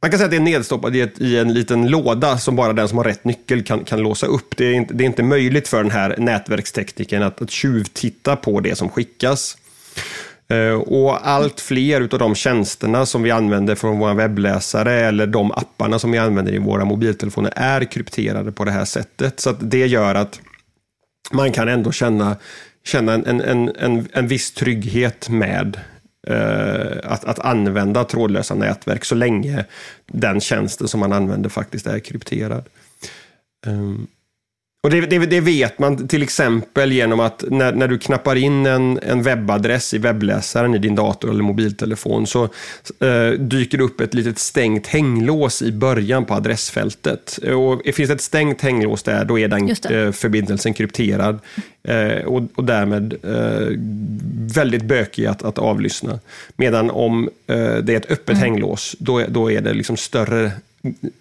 man 0.01 0.11
kan 0.11 0.17
säga 0.17 0.25
att 0.25 0.31
det 0.31 0.37
är 0.37 0.41
nedstoppat 0.41 0.95
i, 0.95 1.01
ett, 1.01 1.21
i, 1.21 1.37
en 1.37 1.53
liten 1.53 1.87
låda 1.87 2.37
som 2.37 2.55
bara 2.55 2.73
den 2.73 2.87
som 2.87 2.97
har 2.97 3.05
rätt 3.05 3.23
nyckel 3.23 3.63
kan, 3.63 3.83
kan 3.83 3.99
låsa 3.99 4.25
upp. 4.25 4.57
Det 4.57 4.65
är, 4.65 4.73
inte, 4.73 4.93
det 4.93 5.03
är 5.03 5.05
inte 5.05 5.23
möjligt 5.23 5.67
för 5.67 5.83
den 5.83 5.91
här 5.91 6.15
nätverksteknikern 6.17 7.23
att, 7.23 7.41
att 7.41 7.51
tjuvtitta 7.51 8.35
på 8.35 8.59
det 8.59 8.75
som 8.75 8.89
skickas. 8.89 9.57
Eh, 10.49 10.73
och 10.73 11.27
allt 11.27 11.59
fler 11.61 12.01
av 12.01 12.19
de 12.19 12.35
tjänsterna 12.35 13.05
som 13.05 13.23
vi 13.23 13.31
använder 13.31 13.75
från 13.75 13.99
våra 13.99 14.13
webbläsare 14.13 14.93
eller 14.93 15.27
de 15.27 15.51
apparna 15.51 15.99
som 15.99 16.11
vi 16.11 16.17
använder 16.17 16.53
i 16.53 16.57
våra 16.57 16.85
mobiltelefoner 16.85 17.53
är 17.55 17.85
krypterade 17.85 18.51
på 18.51 18.65
det 18.65 18.71
här 18.71 18.85
sättet. 18.85 19.39
Så 19.39 19.51
det 19.51 19.87
gör 19.87 20.15
att 20.15 20.41
man 21.31 21.51
kan 21.51 21.67
ändå 21.67 21.91
känna, 21.91 22.35
känna 22.85 23.13
en, 23.13 23.41
en, 23.41 23.69
en, 23.75 24.07
en 24.13 24.27
viss 24.27 24.51
trygghet 24.51 25.29
med 25.29 25.79
eh, 26.27 27.11
att, 27.11 27.25
att 27.25 27.39
använda 27.39 28.03
trådlösa 28.03 28.55
nätverk 28.55 29.05
så 29.05 29.15
länge 29.15 29.65
den 30.05 30.41
tjänsten 30.41 30.87
som 30.87 30.99
man 30.99 31.13
använder 31.13 31.49
faktiskt 31.49 31.87
är 31.87 31.99
krypterad. 31.99 32.65
Um, 33.65 34.07
och 34.83 34.89
det, 34.89 35.01
det, 35.01 35.17
det, 35.17 35.39
vet 35.39 35.79
man 35.79 36.07
till 36.07 36.23
exempel 36.23 36.91
genom 36.91 37.19
att 37.19 37.43
när, 37.47 37.71
när 37.71 37.87
du 37.87 37.97
knappar 37.97 38.35
in 38.35 38.65
en, 38.65 38.99
en 39.03 39.23
webbadress 39.23 39.93
i 39.93 39.97
webbläsaren 39.97 40.75
i 40.75 40.77
din 40.77 40.95
dator 40.95 41.29
eller 41.29 41.43
mobiltelefon 41.43 42.27
så 42.27 42.43
eh, 42.99 43.29
dyker 43.39 43.77
det 43.77 43.83
upp 43.83 44.01
ett 44.01 44.13
litet 44.13 44.39
stängt 44.39 44.87
hänglås 44.87 45.61
i 45.61 45.71
början 45.71 46.25
på 46.25 46.33
adressfältet. 46.33 47.37
Och 47.37 47.81
finns 47.95 48.09
det 48.09 48.13
ett 48.13 48.21
stängt 48.21 48.61
hänglås 48.61 49.03
där, 49.03 49.25
då 49.25 49.39
är 49.39 49.47
den 49.47 49.69
eh, 49.69 50.11
förbindelsen 50.11 50.73
krypterad 50.73 51.39
eh, 51.83 52.25
och, 52.25 52.41
och 52.55 52.63
därmed 52.63 53.13
eh, 53.23 53.67
väldigt 54.55 54.83
bökig 54.83 55.25
att, 55.25 55.43
att 55.43 55.57
avlyssna. 55.57 56.19
Medan 56.55 56.89
om 56.89 57.29
eh, 57.47 57.75
det 57.75 57.93
är 57.93 57.97
ett 57.97 58.11
öppet 58.11 58.37
mm. 58.37 58.41
hänglås, 58.41 58.95
då, 58.99 59.23
då 59.27 59.51
är 59.51 59.61
det 59.61 59.73
liksom 59.73 59.97
större 59.97 60.51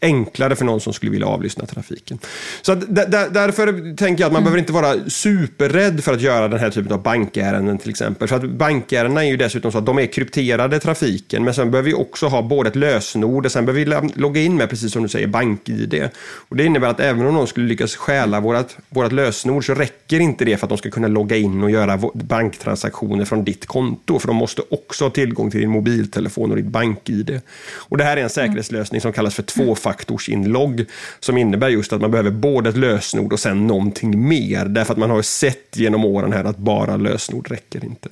enklare 0.01 0.57
för 0.57 0.65
någon 0.65 0.81
som 0.81 0.93
skulle 0.93 1.13
vilja 1.13 1.27
avlyssna 1.27 1.67
trafiken. 1.67 2.19
Så 2.63 2.75
därför 2.75 3.97
tänker 3.97 4.23
jag 4.23 4.27
att 4.27 4.33
man 4.33 4.43
mm. 4.43 4.45
behöver 4.45 4.59
inte 4.59 4.73
vara 4.73 5.11
superrädd 5.11 6.05
för 6.05 6.15
att 6.15 6.21
göra 6.21 6.49
den 6.49 6.59
här 6.59 6.71
typen 6.71 6.93
av 6.93 7.03
bankärenden 7.03 7.79
till 7.79 7.91
exempel. 7.91 8.29
För 8.29 8.37
att 8.37 8.51
bankärendena 8.51 9.25
är 9.25 9.29
ju 9.29 9.37
dessutom 9.37 9.73
så 9.73 9.79
att 9.79 9.87
de 9.87 9.99
är 9.99 10.07
krypterade 10.07 10.79
trafiken, 10.79 11.45
men 11.45 11.55
sen 11.55 11.71
behöver 11.71 11.89
vi 11.89 11.95
också 11.95 12.27
ha 12.27 12.43
både 12.43 12.69
ett 12.69 12.77
lösenord 12.77 13.47
och 13.47 13.53
sen 13.53 13.67
behöver 13.67 14.01
vi 14.01 14.11
logga 14.21 14.41
in 14.41 14.57
med, 14.57 14.71
precis 14.71 14.93
som 14.93 15.03
du 15.03 15.09
säger, 15.09 15.27
bank-id. 15.27 16.09
Och 16.19 16.57
det 16.57 16.65
innebär 16.65 16.89
att 16.89 17.01
även 17.01 17.27
om 17.27 17.35
någon 17.35 17.47
skulle 17.47 17.67
lyckas 17.67 17.97
stjäla 17.97 18.41
vårt, 18.41 18.77
vårt 18.89 19.13
lösenord 19.13 19.67
så 19.67 19.75
räcker 19.75 20.21
inte 20.21 20.45
det 20.45 20.57
för 20.57 20.67
att 20.67 20.69
de 20.69 20.79
ska 20.79 20.91
kunna 20.91 21.09
logga 21.09 21.37
in 21.37 21.63
och 21.63 21.71
göra 21.71 22.01
banktransaktioner 22.15 23.25
från 23.25 23.45
ditt 23.45 23.67
konto, 23.67 24.19
för 24.19 24.27
de 24.27 24.37
måste 24.37 24.63
också 24.71 25.05
ha 25.05 25.11
tillgång 25.11 25.51
till 25.51 25.61
din 25.61 25.71
mobiltelefon 25.71 26.51
och 26.51 26.57
ditt 26.57 26.67
bank-id. 26.67 27.41
Och 27.75 27.99
det 27.99 28.05
här 28.05 28.17
är 28.17 28.23
en 28.23 28.31
säkerhetslösning 28.31 29.01
som 29.01 29.13
kallas 29.13 29.35
för 29.35 29.43
tvåfaktorsinlogg 29.57 30.85
som 31.21 31.39
innebär 31.39 31.69
just 31.69 31.93
att 31.93 32.01
man 32.01 32.11
behöver 32.11 32.31
både 32.31 32.69
ett 32.69 32.77
lösenord 32.77 33.33
och 33.33 33.41
sen 33.41 33.67
någonting 33.67 34.29
mer. 34.29 34.65
Därför 34.65 34.93
att 34.93 34.99
man 34.99 35.11
har 35.11 35.23
sett 35.23 35.77
genom 35.77 36.05
åren 36.05 36.33
här 36.33 36.45
att 36.45 36.59
bara 36.59 36.97
lösenord 36.97 37.51
räcker 37.51 37.85
inte. 37.85 38.09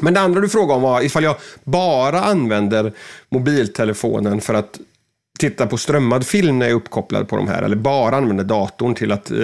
Men 0.00 0.14
det 0.14 0.20
andra 0.20 0.40
du 0.40 0.48
frågade 0.48 0.74
om 0.74 0.82
var 0.82 1.00
ifall 1.00 1.24
jag 1.24 1.36
bara 1.64 2.20
använder 2.20 2.92
mobiltelefonen 3.28 4.40
för 4.40 4.54
att 4.54 4.80
titta 5.38 5.66
på 5.66 5.76
strömmad 5.76 6.26
film 6.26 6.58
när 6.58 6.66
jag 6.66 6.70
är 6.70 6.76
uppkopplad 6.76 7.28
på 7.28 7.36
de 7.36 7.48
här, 7.48 7.62
eller 7.62 7.76
bara 7.76 8.16
använder 8.16 8.44
datorn 8.44 8.94
till 8.94 9.12
att 9.12 9.30
eh, 9.30 9.36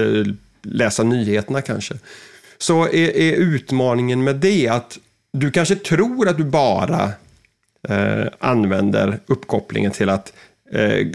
läsa 0.62 1.02
nyheterna 1.02 1.62
kanske. 1.62 1.94
Så 2.59 2.83
är, 2.83 3.16
är, 3.16 3.33
utmaningen 3.33 4.25
med 4.25 4.37
det 4.37 4.68
att 4.68 4.99
du 5.33 5.50
kanske 5.50 5.76
tror 5.76 6.28
att 6.28 6.37
du 6.37 6.44
bara 6.44 7.11
eh, 7.88 8.26
använder 8.38 9.18
uppkopplingen 9.26 9.90
till 9.90 10.09
att 10.09 10.33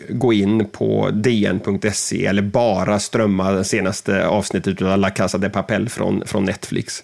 gå 0.10 0.34
in 0.34 0.65
på 0.65 1.10
dn.se 1.10 2.25
eller 2.25 2.41
bara 2.41 3.00
strömma 3.00 3.51
det 3.51 3.63
senaste 3.63 4.27
avsnittet 4.27 4.82
av 4.82 4.98
La 4.98 5.10
Casa 5.10 5.38
de 5.38 5.50
Papel 5.50 5.89
från, 5.89 6.24
från 6.25 6.46
Netflix. 6.46 7.03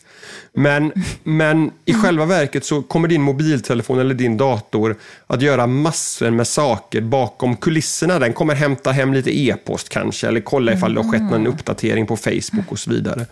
Men, 0.53 0.91
men 1.23 1.71
i 1.85 1.93
själva 1.93 2.25
verket 2.25 2.65
så 2.65 2.81
kommer 2.81 3.07
din 3.07 3.21
mobiltelefon 3.21 3.99
eller 3.99 4.15
din 4.15 4.37
dator 4.37 4.95
att 5.27 5.41
göra 5.41 5.67
massor 5.67 6.29
med 6.29 6.47
saker 6.47 7.01
bakom 7.01 7.57
kulisserna. 7.57 8.19
Den 8.19 8.33
kommer 8.33 8.55
hämta 8.55 8.91
hem 8.91 9.13
lite 9.13 9.39
e-post 9.39 9.89
kanske, 9.89 10.27
eller 10.27 10.41
kolla 10.41 10.73
ifall 10.73 10.93
det 10.93 11.01
har 11.01 11.11
skett 11.11 11.31
någon 11.31 11.47
uppdatering 11.47 12.07
på 12.07 12.17
Facebook 12.17 12.71
och 12.71 12.79
så 12.79 12.91
vidare. 12.91 13.25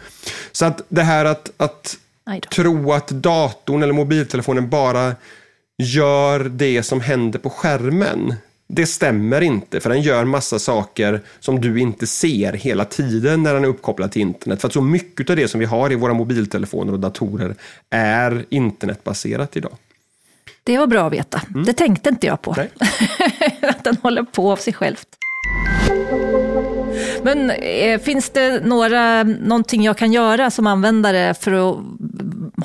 Så 0.52 0.66
att 0.66 0.82
det 0.90 1.04
här 1.04 1.26
att, 1.26 1.52
att 1.58 1.98
tro 2.52 2.94
att 2.94 3.08
datorn 3.08 3.84
eller 3.84 3.94
mobiltelefonen 3.94 4.70
bara 4.70 5.16
gör 5.78 6.40
det 6.40 6.84
som 6.84 7.02
händer 7.02 7.40
på 7.40 7.50
skärmen. 7.50 8.36
Det 8.76 8.86
stämmer 8.86 9.42
inte, 9.42 9.80
för 9.80 9.90
den 9.90 10.02
gör 10.02 10.26
massa 10.26 10.60
saker 10.60 11.22
som 11.40 11.62
du 11.62 11.80
inte 11.80 12.08
ser 12.08 12.54
hela 12.54 12.86
tiden 12.86 13.44
när 13.44 13.54
den 13.54 13.64
är 13.64 13.68
uppkopplad 13.68 14.12
till 14.12 14.22
internet. 14.22 14.62
För 14.62 14.68
att 14.68 14.74
så 14.74 14.82
mycket 14.82 15.30
av 15.30 15.36
det 15.36 15.48
som 15.48 15.60
vi 15.60 15.66
har 15.66 15.92
i 15.92 15.96
våra 15.96 16.14
mobiltelefoner 16.14 16.94
och 16.94 17.00
datorer 17.00 17.56
är 17.90 18.46
internetbaserat 18.50 19.58
idag. 19.58 19.74
Det 20.64 20.78
var 20.78 20.88
bra 20.88 21.08
att 21.08 21.14
veta. 21.14 21.42
Mm. 21.50 21.66
Det 21.66 21.74
tänkte 21.74 22.10
inte 22.10 22.28
jag 22.28 22.42
på. 22.42 22.52
att 23.62 23.84
den 23.84 23.98
håller 24.02 24.24
på 24.24 24.52
av 24.52 24.56
sig 24.56 24.74
själv. 24.74 24.96
Men 27.24 27.50
eh, 27.50 28.00
finns 28.00 28.30
det 28.30 28.66
några, 28.66 29.24
någonting 29.24 29.84
jag 29.84 29.98
kan 29.98 30.14
göra 30.14 30.52
som 30.52 30.68
användare 30.68 31.34
för 31.34 31.52
att 31.52 31.78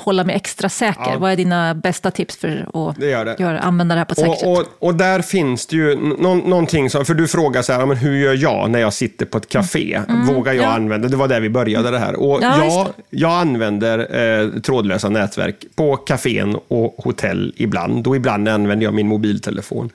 hålla 0.01 0.23
mig 0.23 0.35
extra 0.35 0.69
säker? 0.69 1.11
Ja. 1.11 1.17
Vad 1.17 1.31
är 1.31 1.35
dina 1.35 1.75
bästa 1.75 2.11
tips 2.11 2.37
för 2.37 2.67
att 2.73 2.99
det 2.99 3.23
det. 3.23 3.35
Göra, 3.39 3.59
använda 3.59 3.95
det 3.95 3.99
här 3.99 4.05
på 4.05 4.11
ett 4.11 4.17
säkert 4.17 4.43
och, 4.43 4.57
och, 4.57 4.65
och, 4.79 4.95
där 4.95 5.21
finns 5.21 5.67
det 5.67 5.75
ju 5.75 5.95
no 5.95 6.35
någonting 6.35 6.89
som, 6.89 7.05
för 7.05 7.13
du 7.13 7.27
frågar 7.27 7.61
så 7.61 7.73
här, 7.73 7.85
men 7.85 7.97
hur 7.97 8.17
gör 8.17 8.33
jag 8.33 8.71
när 8.71 8.79
jag 8.79 8.93
sitter 8.93 9.25
på 9.25 9.37
ett 9.37 9.49
café? 9.49 9.93
Mm. 9.93 10.21
mm 10.21 10.35
Vågar 10.35 10.53
jag 10.53 10.65
ja. 10.65 10.69
använda, 10.69 11.07
det 11.07 11.17
var 11.17 11.27
där 11.27 11.39
vi 11.39 11.49
började 11.49 11.91
det 11.91 11.99
här. 11.99 12.15
Och 12.15 12.39
ja, 12.43 12.65
jag, 12.65 12.87
jag 13.09 13.31
använder 13.31 13.99
eh, 13.99 14.61
trådlösa 14.61 15.09
nätverk 15.09 15.65
på 15.75 15.95
kafén 15.95 16.57
och 16.67 16.95
hotell 16.97 17.53
ibland, 17.57 18.07
och 18.07 18.15
ibland 18.15 18.47
använder 18.47 18.85
jag 18.85 18.93
min 18.93 19.07
mobiltelefon. 19.07 19.89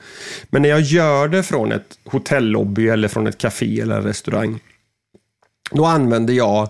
Men 0.51 0.63
när 0.63 0.69
jag 0.69 0.81
gör 0.81 1.29
det 1.29 1.43
från 1.43 1.73
ett 1.73 1.99
hotellobby 2.05 2.89
eller 2.89 3.09
från 3.09 3.27
ett 3.27 3.39
café 3.39 3.81
eller 3.81 3.97
en 3.97 4.03
restaurang, 4.03 4.61
då 5.71 5.85
använder 5.85 6.35
jag 6.35 6.69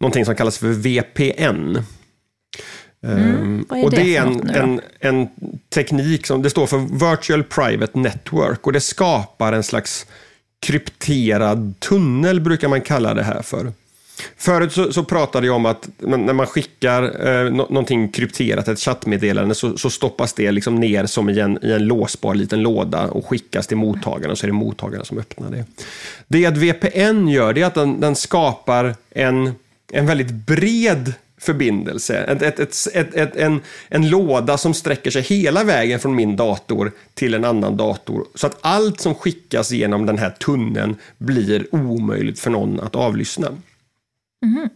någonting 0.00 0.24
som 0.24 0.34
kallas 0.34 0.58
för 0.58 0.68
VPN. 0.68 1.78
Mm, 3.02 3.64
ehm, 3.70 3.84
och 3.84 3.90
det, 3.90 3.96
det 3.96 4.16
är 4.16 4.22
en, 4.22 4.50
en, 4.50 4.80
en, 5.00 5.28
teknik 5.68 6.26
som 6.26 6.42
det 6.42 6.50
står 6.50 6.66
för 6.66 7.10
Virtual 7.10 7.44
Private 7.44 7.98
Network 7.98 8.66
och 8.66 8.72
det 8.72 8.80
skapar 8.80 9.52
en 9.52 9.62
slags 9.62 10.06
krypterad 10.60 11.74
tunnel 11.78 12.40
brukar 12.40 12.68
man 12.68 12.80
kalla 12.80 13.14
det 13.14 13.22
här 13.22 13.42
för. 13.42 13.72
Förut 14.36 14.72
så, 14.72 14.92
så 14.92 15.04
pratade 15.04 15.46
jag 15.46 15.56
om 15.56 15.66
att 15.66 15.88
när 15.98 16.32
man 16.32 16.46
skickar 16.46 17.28
eh, 17.28 17.50
någonting 17.52 18.08
krypterat, 18.08 18.68
ett 18.68 18.78
chattmeddelande, 18.78 19.54
så, 19.54 19.76
så 19.76 19.90
stoppas 19.90 20.32
det 20.32 20.50
liksom 20.50 20.74
ner 20.74 21.06
som 21.06 21.30
i 21.30 21.40
en, 21.40 21.58
i 21.64 21.72
en 21.72 21.86
låsbar 21.86 22.34
liten 22.34 22.62
låda 22.62 23.06
och 23.06 23.26
skickas 23.26 23.66
till 23.66 23.76
mottagaren 23.76 24.30
och 24.30 24.38
så 24.38 24.46
är 24.46 24.48
det 24.48 24.52
mottagaren 24.52 25.04
som 25.04 25.18
öppnar 25.18 25.50
det. 25.50 25.64
Det 26.28 26.46
att 26.46 26.56
VPN 26.56 27.28
gör 27.28 27.52
det 27.52 27.62
är 27.62 27.66
att 27.66 27.74
den, 27.74 28.00
den 28.00 28.16
skapar 28.16 28.94
en, 29.10 29.52
en 29.92 30.06
väldigt 30.06 30.30
bred 30.30 31.12
förbindelse. 31.38 32.16
Ett, 32.16 32.42
ett, 32.42 32.86
ett, 32.94 33.14
ett, 33.14 33.36
en, 33.36 33.60
en 33.88 34.08
låda 34.10 34.58
som 34.58 34.74
sträcker 34.74 35.10
sig 35.10 35.22
hela 35.22 35.64
vägen 35.64 36.00
från 36.00 36.14
min 36.14 36.36
dator 36.36 36.92
till 37.14 37.34
en 37.34 37.44
annan 37.44 37.76
dator. 37.76 38.24
Så 38.34 38.46
att 38.46 38.58
allt 38.60 39.00
som 39.00 39.14
skickas 39.14 39.70
genom 39.70 40.06
den 40.06 40.18
här 40.18 40.30
tunneln 40.30 40.96
blir 41.18 41.74
omöjligt 41.74 42.40
för 42.40 42.50
någon 42.50 42.80
att 42.80 42.96
avlyssna. 42.96 43.48
Mm. 44.46 44.68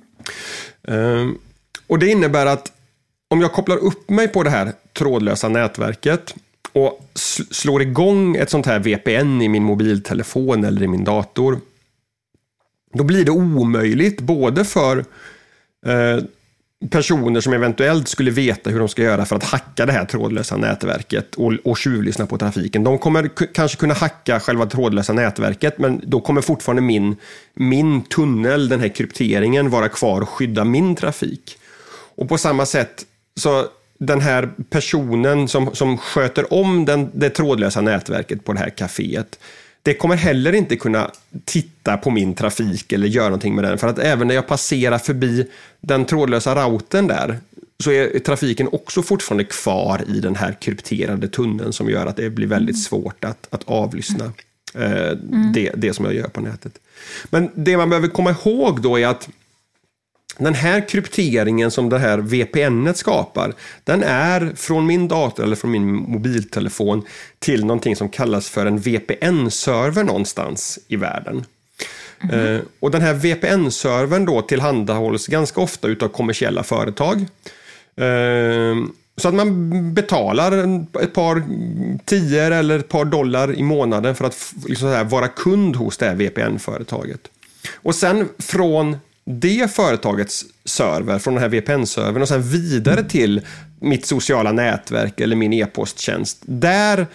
Um, 0.82 1.38
och 1.86 1.98
Det 1.98 2.08
innebär 2.08 2.46
att 2.46 2.72
om 3.30 3.40
jag 3.40 3.52
kopplar 3.52 3.76
upp 3.76 4.10
mig 4.10 4.28
på 4.28 4.42
det 4.42 4.50
här 4.50 4.72
trådlösa 4.92 5.48
nätverket 5.48 6.34
och 6.72 7.10
slår 7.50 7.82
igång 7.82 8.36
ett 8.36 8.50
sånt 8.50 8.66
här 8.66 8.78
VPN 8.78 9.42
i 9.42 9.48
min 9.48 9.64
mobiltelefon 9.64 10.64
eller 10.64 10.82
i 10.82 10.88
min 10.88 11.04
dator. 11.04 11.60
Då 12.92 13.04
blir 13.04 13.24
det 13.24 13.30
omöjligt 13.30 14.20
både 14.20 14.64
för 14.64 15.04
eh, 15.86 16.24
personer 16.90 17.40
som 17.40 17.52
eventuellt 17.52 18.08
skulle 18.08 18.30
veta 18.30 18.70
hur 18.70 18.78
de 18.78 18.88
ska 18.88 19.02
göra 19.02 19.24
för 19.24 19.36
att 19.36 19.44
hacka 19.44 19.86
det 19.86 19.92
här 19.92 20.04
trådlösa 20.04 20.56
nätverket 20.56 21.34
och, 21.34 21.52
och 21.64 21.78
tjuvlyssna 21.78 22.26
på 22.26 22.38
trafiken. 22.38 22.84
De 22.84 22.98
kommer 22.98 23.30
kanske 23.54 23.76
kunna 23.78 23.94
hacka 23.94 24.40
själva 24.40 24.66
trådlösa 24.66 25.12
nätverket, 25.12 25.78
men 25.78 26.00
då 26.04 26.20
kommer 26.20 26.40
fortfarande 26.40 26.82
min, 26.82 27.16
min 27.54 28.02
tunnel, 28.02 28.68
den 28.68 28.80
här 28.80 28.88
krypteringen, 28.88 29.70
vara 29.70 29.88
kvar 29.88 30.20
och 30.20 30.28
skydda 30.28 30.64
min 30.64 30.96
trafik. 30.96 31.58
Och 32.14 32.28
på 32.28 32.38
samma 32.38 32.66
sätt 32.66 33.04
så 33.36 33.66
den 33.98 34.20
här 34.20 34.50
personen 34.70 35.48
som, 35.48 35.74
som 35.74 35.98
sköter 35.98 36.52
om 36.52 36.84
den, 36.84 37.10
det 37.14 37.30
trådlösa 37.30 37.80
nätverket 37.80 38.44
på 38.44 38.52
det 38.52 38.58
här 38.58 38.70
kaféet, 38.70 39.38
det 39.82 39.94
kommer 39.94 40.16
heller 40.16 40.52
inte 40.52 40.76
kunna 40.76 41.10
titta 41.44 41.96
på 41.96 42.10
min 42.10 42.34
trafik 42.34 42.92
eller 42.92 43.06
göra 43.06 43.24
någonting 43.24 43.54
med 43.54 43.64
den. 43.64 43.78
För 43.78 43.88
att 43.88 43.98
även 43.98 44.28
när 44.28 44.34
jag 44.34 44.46
passerar 44.46 44.98
förbi 44.98 45.46
den 45.80 46.04
trådlösa 46.04 46.54
routern 46.54 47.06
där 47.06 47.38
så 47.82 47.90
är 47.90 48.18
trafiken 48.18 48.68
också 48.72 49.02
fortfarande 49.02 49.44
kvar 49.44 50.02
i 50.08 50.20
den 50.20 50.36
här 50.36 50.56
krypterade 50.60 51.28
tunneln 51.28 51.72
som 51.72 51.90
gör 51.90 52.06
att 52.06 52.16
det 52.16 52.30
blir 52.30 52.46
väldigt 52.46 52.82
svårt 52.82 53.24
att, 53.24 53.48
att 53.50 53.64
avlyssna 53.64 54.32
eh, 54.74 55.08
mm. 55.08 55.52
det, 55.52 55.72
det 55.76 55.94
som 55.94 56.04
jag 56.04 56.14
gör 56.14 56.28
på 56.28 56.40
nätet. 56.40 56.78
Men 57.30 57.50
det 57.54 57.76
man 57.76 57.90
behöver 57.90 58.08
komma 58.08 58.30
ihåg 58.30 58.82
då 58.82 58.98
är 58.98 59.06
att 59.06 59.28
den 60.38 60.54
här 60.54 60.88
krypteringen 60.88 61.70
som 61.70 61.88
det 61.88 61.98
här 61.98 62.18
VPN 62.18 62.94
skapar, 62.94 63.54
den 63.84 64.02
är 64.02 64.52
från 64.56 64.86
min 64.86 65.08
dator 65.08 65.44
eller 65.44 65.56
från 65.56 65.70
min 65.70 65.94
mobiltelefon 65.94 67.04
till 67.38 67.64
någonting 67.64 67.96
som 67.96 68.08
kallas 68.08 68.48
för 68.48 68.66
en 68.66 68.78
VPN-server 68.78 70.04
någonstans 70.04 70.78
i 70.88 70.96
världen. 70.96 71.44
Mm 72.32 72.60
och 72.80 72.90
den 72.90 73.02
här 73.02 73.14
VPN-servern 73.14 74.24
då 74.24 74.42
tillhandahålls 74.42 75.26
ganska 75.26 75.60
ofta 75.60 75.88
utav 75.88 76.08
kommersiella 76.08 76.62
företag. 76.62 77.20
Eh, 77.96 78.76
så 79.16 79.28
att 79.28 79.34
man 79.34 79.94
betalar 79.94 80.52
ett 81.02 81.14
par 81.14 81.42
tior 82.04 82.50
eller 82.50 82.78
ett 82.78 82.88
par 82.88 83.04
dollar 83.04 83.54
i 83.54 83.62
månaden 83.62 84.14
för 84.14 84.24
att 84.24 84.52
liksom 84.66 85.08
vara 85.08 85.28
kund 85.28 85.76
hos 85.76 85.96
det 85.96 86.06
här 86.06 86.14
VPN-företaget. 86.14 87.20
Och 87.74 87.94
sen 87.94 88.28
från 88.38 88.96
det 89.24 89.70
företagets 89.70 90.44
server, 90.64 91.18
från 91.18 91.34
den 91.34 91.42
här 91.42 91.48
VPN-servern 91.48 92.22
och 92.22 92.28
sen 92.28 92.42
vidare 92.42 93.04
till 93.04 93.40
mitt 93.80 94.06
sociala 94.06 94.52
nätverk 94.52 95.20
eller 95.20 95.36
min 95.36 95.52
e-posttjänst. 95.52 96.38
Där 96.46 97.06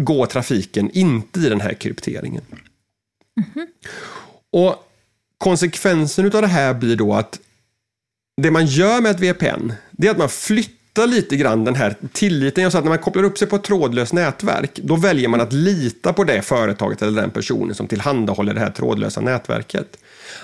går 0.00 0.26
trafiken 0.26 0.90
inte 0.90 1.40
i 1.40 1.48
den 1.48 1.60
här 1.60 1.74
krypteringen. 1.74 2.42
Mm 3.40 3.50
-hmm. 3.54 3.66
Och 4.50 4.84
konsekvensen 5.38 6.24
av 6.24 6.42
det 6.42 6.46
här 6.46 6.74
blir 6.74 6.96
då 6.96 7.14
att 7.14 7.40
det 8.42 8.50
man 8.50 8.66
gör 8.66 9.00
med 9.00 9.10
ett 9.10 9.20
VPN, 9.20 9.72
det 9.90 10.06
är 10.06 10.10
att 10.10 10.18
man 10.18 10.28
flyttar 10.28 11.06
lite 11.06 11.36
grann 11.36 11.64
den 11.64 11.74
här 11.74 11.96
tilliten. 12.12 12.62
Jag 12.62 12.72
sa 12.72 12.78
att 12.78 12.84
när 12.84 12.90
man 12.90 12.98
kopplar 12.98 13.22
upp 13.22 13.38
sig 13.38 13.48
på 13.48 13.56
ett 13.56 13.64
trådlöst 13.64 14.12
nätverk, 14.12 14.80
då 14.82 14.96
väljer 14.96 15.28
man 15.28 15.40
att 15.40 15.52
lita 15.52 16.12
på 16.12 16.24
det 16.24 16.42
företaget 16.42 17.02
eller 17.02 17.20
den 17.20 17.30
personen 17.30 17.74
som 17.74 17.86
tillhandahåller 17.86 18.54
det 18.54 18.60
här 18.60 18.70
trådlösa 18.70 19.20
nätverket. 19.20 19.98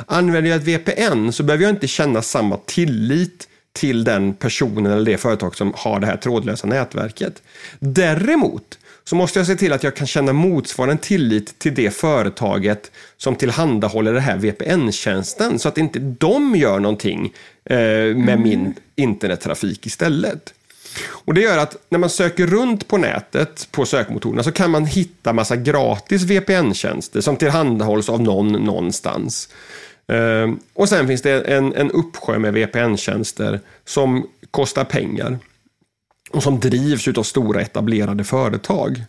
Använder 0.06 0.50
jag 0.50 0.60
ett 0.60 0.66
VPN 0.66 1.32
så 1.32 1.42
behöver 1.42 1.64
jag 1.64 1.72
inte 1.72 1.88
känna 1.88 2.22
samma 2.22 2.56
tillit 2.56 3.48
till 3.72 4.04
den 4.04 4.34
personen 4.34 4.92
eller 4.92 5.04
det 5.04 5.18
företag 5.18 5.56
som 5.56 5.72
har 5.76 6.00
det 6.00 6.06
här 6.06 6.16
trådlösa 6.16 6.66
nätverket. 6.66 7.42
Däremot 7.78 8.78
så 9.04 9.16
måste 9.16 9.38
jag 9.38 9.46
se 9.46 9.56
till 9.56 9.72
att 9.72 9.82
jag 9.82 9.96
kan 9.96 10.06
känna 10.06 10.32
motsvarande 10.32 11.02
tillit 11.02 11.58
till 11.58 11.74
det 11.74 11.90
företaget 11.90 12.90
som 13.16 13.36
tillhandahåller 13.36 14.12
det 14.12 14.20
här 14.20 14.36
VPN-tjänsten 14.36 15.58
så 15.58 15.68
att 15.68 15.78
inte 15.78 15.98
de 15.98 16.56
gör 16.56 16.80
någonting 16.80 17.32
eh, 17.64 17.76
med 17.76 18.28
mm. 18.28 18.42
min 18.42 18.74
internettrafik 18.96 19.86
istället. 19.86 20.54
Och 21.02 21.34
Det 21.34 21.40
gör 21.40 21.58
att 21.58 21.76
när 21.88 21.98
man 21.98 22.10
söker 22.10 22.46
runt 22.46 22.88
på 22.88 22.96
nätet 22.96 23.68
på 23.70 23.86
sökmotorerna 23.86 24.42
så 24.42 24.52
kan 24.52 24.70
man 24.70 24.86
hitta 24.86 25.32
massa 25.32 25.56
gratis 25.56 26.22
VPN-tjänster 26.22 27.20
som 27.20 27.36
tillhandahålls 27.36 28.08
av 28.08 28.22
någon 28.22 28.52
någonstans. 28.52 29.48
Ehm, 30.08 30.58
och 30.74 30.88
sen 30.88 31.06
finns 31.06 31.22
det 31.22 31.40
en, 31.40 31.74
en 31.74 31.90
uppsjö 31.90 32.38
med 32.38 32.54
VPN-tjänster 32.54 33.60
som 33.84 34.26
kostar 34.50 34.84
pengar 34.84 35.38
och 36.30 36.42
som 36.42 36.60
drivs 36.60 37.08
av 37.08 37.22
stora 37.22 37.60
etablerade 37.60 38.24
företag. 38.24 39.04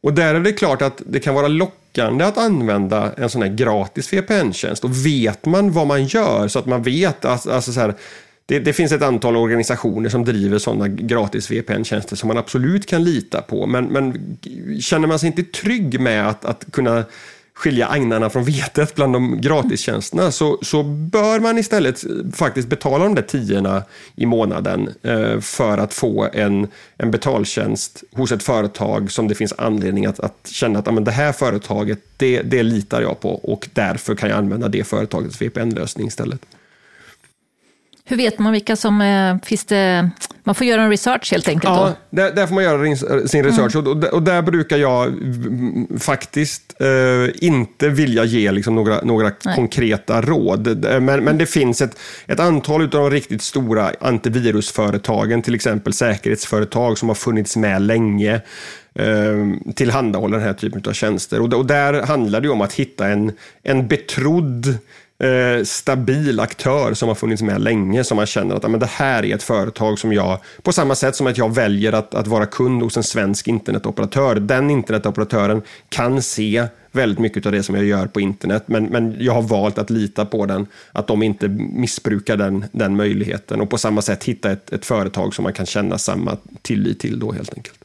Och 0.00 0.12
där 0.12 0.34
är 0.34 0.40
det 0.40 0.52
klart 0.52 0.82
att 0.82 1.02
det 1.06 1.20
kan 1.20 1.34
vara 1.34 1.48
lockande 1.48 2.24
att 2.24 2.38
använda 2.38 3.12
en 3.16 3.30
sån 3.30 3.42
här 3.42 3.48
gratis 3.48 4.12
VPN-tjänst 4.12 4.84
och 4.84 5.06
vet 5.06 5.46
man 5.46 5.72
vad 5.72 5.86
man 5.86 6.04
gör 6.04 6.48
så 6.48 6.58
att 6.58 6.66
man 6.66 6.82
vet, 6.82 7.24
alltså, 7.24 7.50
alltså 7.50 7.72
så 7.72 7.80
här, 7.80 7.94
det, 8.48 8.58
det, 8.58 8.72
finns 8.72 8.92
ett 8.92 9.02
antal 9.02 9.36
organisationer 9.36 10.08
som 10.08 10.24
driver 10.24 10.58
sådana 10.58 10.88
gratis 10.88 11.50
VPN-tjänster 11.50 12.16
som 12.16 12.28
man 12.28 12.38
absolut 12.38 12.86
kan 12.86 13.04
lita 13.04 13.42
på. 13.42 13.66
Men, 13.66 13.84
men 13.84 14.38
känner 14.80 15.08
man 15.08 15.18
sig 15.18 15.26
inte 15.26 15.42
trygg 15.42 16.00
med 16.00 16.28
att, 16.28 16.44
att 16.44 16.64
kunna 16.72 17.04
skilja 17.54 17.88
agnarna 17.88 18.30
från 18.30 18.44
vetet 18.44 18.94
bland 18.94 19.12
de 19.12 19.40
gratistjänsterna 19.40 20.30
så, 20.32 20.58
så 20.62 20.82
bör 20.82 21.40
man 21.40 21.58
istället 21.58 22.04
faktiskt 22.34 22.68
betala 22.68 23.04
de 23.04 23.14
där 23.14 23.22
tiorna 23.22 23.82
i 24.16 24.26
månaden 24.26 24.94
eh, 25.02 25.40
för 25.40 25.78
att 25.78 25.94
få 25.94 26.28
en, 26.32 26.68
en 26.96 27.10
betaltjänst 27.10 28.04
hos 28.12 28.32
ett 28.32 28.42
företag 28.42 29.12
som 29.12 29.28
det 29.28 29.34
finns 29.34 29.54
anledning 29.58 30.06
att, 30.06 30.20
att 30.20 30.48
känna 30.50 30.78
att 30.78 30.88
amen, 30.88 31.04
det 31.04 31.10
här 31.10 31.32
företaget, 31.32 31.98
det, 32.16 32.42
det 32.42 32.62
litar 32.62 33.02
jag 33.02 33.20
på 33.20 33.30
och 33.30 33.68
därför 33.72 34.14
kan 34.14 34.28
jag 34.28 34.38
använda 34.38 34.68
det 34.68 34.84
företagets 34.84 35.42
VPN-lösning 35.42 36.06
istället. 36.06 36.40
Hur 38.08 38.16
vet 38.16 38.38
man 38.38 38.52
vilka 38.52 38.76
som 38.76 39.00
eh, 39.00 39.36
finns 39.48 39.64
det? 39.64 40.10
Man 40.44 40.54
får 40.54 40.66
göra 40.66 40.82
en 40.82 40.90
research 40.90 41.32
helt 41.32 41.48
enkelt. 41.48 41.74
Ja, 41.74 41.92
där, 42.10 42.32
där, 42.32 42.46
får 42.46 42.54
man 42.54 42.64
göra 42.64 42.96
sin 43.28 43.44
research 43.44 43.76
mm. 43.76 43.86
och, 43.86 44.04
och, 44.04 44.22
där 44.22 44.42
brukar 44.42 44.76
jag 44.76 45.14
faktiskt 46.00 46.74
eh, 46.80 47.44
inte 47.46 47.88
vilja 47.88 48.24
ge 48.24 48.52
liksom 48.52 48.74
några, 48.74 49.00
några 49.00 49.30
konkreta 49.30 50.22
råd. 50.22 50.84
Men, 51.02 51.24
men 51.24 51.38
det 51.38 51.46
finns 51.46 51.80
ett, 51.80 51.98
ett 52.26 52.40
antal 52.40 52.82
av 52.82 52.88
de 52.88 53.10
riktigt 53.10 53.42
stora 53.42 53.92
antivirusföretagen, 54.00 55.42
till 55.42 55.54
exempel 55.54 55.92
säkerhetsföretag 55.92 56.98
som 56.98 57.08
har 57.08 57.16
funnits 57.16 57.56
med 57.56 57.82
länge 57.82 58.40
eh, 58.94 59.72
tillhandahåller 59.74 60.38
den 60.38 60.46
här 60.46 60.54
typen 60.54 60.82
av 60.86 60.92
tjänster. 60.92 61.40
Och, 61.40 61.54
och 61.54 61.66
där 61.66 62.02
handlar 62.02 62.40
det 62.40 62.48
om 62.48 62.60
att 62.60 62.72
hitta 62.72 63.08
en, 63.08 63.32
en 63.62 63.88
betrodd 63.88 64.78
eh, 65.24 65.64
stabil 65.64 66.40
aktör 66.40 66.94
som 66.94 67.08
har 67.08 67.14
funnits 67.14 67.42
med 67.42 67.60
länge, 67.60 68.04
som 68.04 68.16
man 68.16 68.26
känner 68.26 68.54
att 68.54 68.70
men 68.70 68.80
det 68.80 68.86
här 68.86 69.24
är 69.24 69.34
ett 69.34 69.42
företag 69.42 69.98
som 69.98 70.12
jag, 70.12 70.38
på 70.62 70.72
samma 70.72 70.94
sätt 70.94 71.16
som 71.16 71.26
att 71.26 71.38
jag 71.38 71.54
väljer 71.54 71.92
att, 71.92 72.14
att 72.14 72.26
vara 72.26 72.46
kund 72.46 72.82
hos 72.82 72.96
en 72.96 73.02
svensk 73.02 73.48
internetoperatör, 73.48 74.34
den 74.34 74.70
internetoperatören 74.70 75.62
kan 75.88 76.22
se 76.22 76.66
väldigt 76.92 77.18
mycket 77.18 77.46
av 77.46 77.52
det 77.52 77.62
som 77.62 77.74
jag 77.74 77.84
gör 77.84 78.06
på 78.06 78.20
internet, 78.20 78.64
men, 78.66 78.84
men 78.84 79.16
jag 79.18 79.32
har 79.32 79.42
valt 79.42 79.78
att 79.78 79.90
lita 79.90 80.24
på 80.24 80.46
den, 80.46 80.66
att 80.92 81.06
de 81.06 81.22
inte 81.22 81.48
missbrukar 81.48 82.36
den, 82.36 82.64
den 82.72 82.96
möjligheten 82.96 83.60
och 83.60 83.70
på 83.70 83.78
samma 83.78 84.02
sätt 84.02 84.24
hitta 84.24 84.52
ett, 84.52 84.72
ett 84.72 84.84
företag 84.84 85.34
som 85.34 85.42
man 85.42 85.52
kan 85.52 85.66
känna 85.66 85.98
samma 85.98 86.36
tillit 86.62 87.00
till 87.00 87.18
då 87.18 87.32
helt 87.32 87.54
enkelt. 87.54 87.78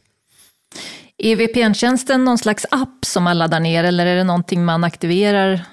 Är 1.18 1.36
VPN-tjänsten 1.36 2.26
någon 2.26 2.38
slags 2.38 2.66
app 2.72 3.06
som 3.06 3.24
man 3.24 3.38
laddar 3.38 3.60
ner 3.60 3.84
eller 3.84 4.06
är 4.06 4.16
det 4.16 4.24
någonting 4.24 4.66
man 4.66 4.84
aktiverar 4.84 5.66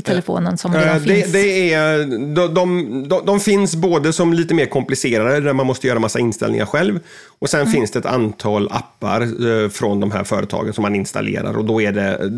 i 0.00 0.02
telefonen 0.02 0.58
som 0.58 0.74
redan 0.74 1.02
det, 1.02 1.14
finns? 1.14 1.32
Det 1.32 1.72
är, 1.72 1.98
de, 2.34 2.54
de, 2.54 3.08
de, 3.08 3.26
de, 3.26 3.40
finns 3.40 3.76
både 3.76 4.12
som 4.12 4.32
lite 4.32 4.54
mer 4.54 4.66
komplicerade, 4.66 5.40
där 5.40 5.52
man 5.52 5.66
måste 5.66 5.86
göra 5.86 5.98
massa 5.98 6.18
inställningar 6.18 6.66
själv. 6.66 7.00
Och 7.38 7.50
sen 7.50 7.60
mm. 7.60 7.72
finns 7.72 7.90
det 7.90 7.98
ett 7.98 8.06
antal 8.06 8.68
appar 8.72 9.20
eh, 9.22 9.68
från 9.68 10.00
de 10.00 10.10
här 10.10 10.24
företagen 10.24 10.72
som 10.72 10.82
man 10.82 10.94
installerar 10.94 11.58
och 11.58 11.64
då 11.64 11.82
är 11.82 11.92
det, 11.92 12.30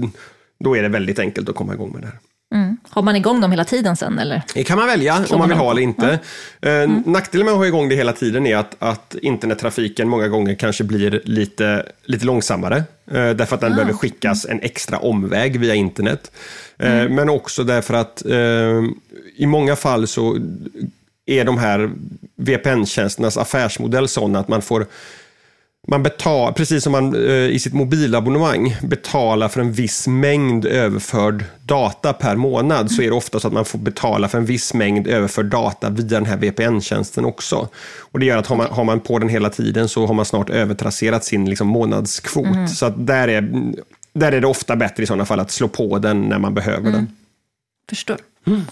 då 0.64 0.76
är 0.76 0.82
det 0.82 0.88
väldigt 0.88 1.18
enkelt 1.18 1.48
att 1.48 1.54
komma 1.54 1.74
igång 1.74 1.92
med 1.92 2.02
det 2.02 2.06
här. 2.06 2.18
Mm. 2.52 2.76
Har 2.90 3.02
man 3.02 3.16
igång 3.16 3.40
dem 3.40 3.50
hela 3.50 3.64
tiden 3.64 3.96
sen? 3.96 4.18
Eller? 4.18 4.42
Det 4.54 4.64
kan 4.64 4.78
man 4.78 4.86
välja 4.86 5.24
om 5.30 5.38
man 5.38 5.48
vill 5.48 5.58
ha 5.58 5.70
eller 5.70 5.82
inte. 5.82 6.18
Mm. 6.60 6.90
Mm. 6.90 7.02
Nackdelen 7.06 7.44
med 7.44 7.52
att 7.52 7.58
ha 7.58 7.66
igång 7.66 7.88
det 7.88 7.94
hela 7.94 8.12
tiden 8.12 8.46
är 8.46 8.56
att, 8.56 8.76
att 8.78 9.14
internettrafiken 9.22 10.08
många 10.08 10.28
gånger 10.28 10.54
kanske 10.54 10.84
blir 10.84 11.20
lite, 11.24 11.86
lite 12.04 12.26
långsammare. 12.26 12.76
Eh, 13.10 13.30
därför 13.30 13.54
att 13.54 13.60
den 13.60 13.72
ah. 13.72 13.76
behöver 13.76 13.92
skickas 13.92 14.46
en 14.46 14.60
extra 14.60 14.98
omväg 14.98 15.60
via 15.60 15.74
internet. 15.74 16.32
Eh, 16.78 17.00
mm. 17.00 17.14
Men 17.14 17.28
också 17.28 17.64
därför 17.64 17.94
att 17.94 18.24
eh, 18.26 18.82
i 19.36 19.46
många 19.46 19.76
fall 19.76 20.06
så 20.06 20.38
är 21.26 21.44
de 21.44 21.58
här 21.58 21.90
VPN-tjänsternas 22.36 23.40
affärsmodell 23.40 24.08
sån 24.08 24.36
att 24.36 24.48
man 24.48 24.62
får 24.62 24.86
man 25.88 26.02
betalar, 26.02 26.52
precis 26.52 26.84
som 26.84 26.92
man 26.92 27.28
eh, 27.28 27.32
i 27.32 27.58
sitt 27.58 27.72
mobilabonnemang 27.72 28.76
betalar 28.82 29.48
för 29.48 29.60
en 29.60 29.72
viss 29.72 30.06
mängd 30.06 30.64
överförd 30.66 31.44
data 31.62 32.12
per 32.12 32.36
månad, 32.36 32.90
så 32.90 33.02
är 33.02 33.06
det 33.06 33.16
ofta 33.16 33.40
så 33.40 33.46
att 33.46 33.54
man 33.54 33.64
får 33.64 33.78
betala 33.78 34.28
för 34.28 34.38
en 34.38 34.44
viss 34.44 34.74
mängd 34.74 35.06
överförd 35.06 35.46
data 35.46 35.90
via 35.90 36.04
den 36.06 36.26
här 36.26 36.36
VPN-tjänsten 36.36 37.24
också. 37.24 37.68
Och 37.98 38.20
Det 38.20 38.26
gör 38.26 38.38
att 38.38 38.46
har 38.46 38.56
man, 38.56 38.66
har 38.70 38.84
man 38.84 39.00
på 39.00 39.18
den 39.18 39.28
hela 39.28 39.50
tiden 39.50 39.88
så 39.88 40.06
har 40.06 40.14
man 40.14 40.24
snart 40.24 40.50
övertrasserat 40.50 41.24
sin 41.24 41.50
liksom, 41.50 41.68
månadskvot. 41.68 42.46
Mm. 42.46 42.68
Så 42.68 42.86
att 42.86 43.06
där, 43.06 43.28
är, 43.28 43.72
där 44.12 44.32
är 44.32 44.40
det 44.40 44.46
ofta 44.46 44.76
bättre 44.76 45.02
i 45.02 45.06
sådana 45.06 45.24
fall 45.24 45.40
att 45.40 45.50
slå 45.50 45.68
på 45.68 45.98
den 45.98 46.22
när 46.22 46.38
man 46.38 46.54
behöver 46.54 46.88
mm. 46.88 46.92
den. 46.92 47.16
Förstår. 47.88 48.16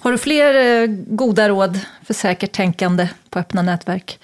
Har 0.01 0.12
du 0.12 0.18
fler 0.18 0.83
eh, 0.83 0.87
goda 1.09 1.49
råd 1.49 1.81
för 2.07 2.14
säkert 2.14 2.53
tänkande 2.53 3.09
på 3.31 3.38
öppna 3.38 3.62
nätverk? 3.62 4.18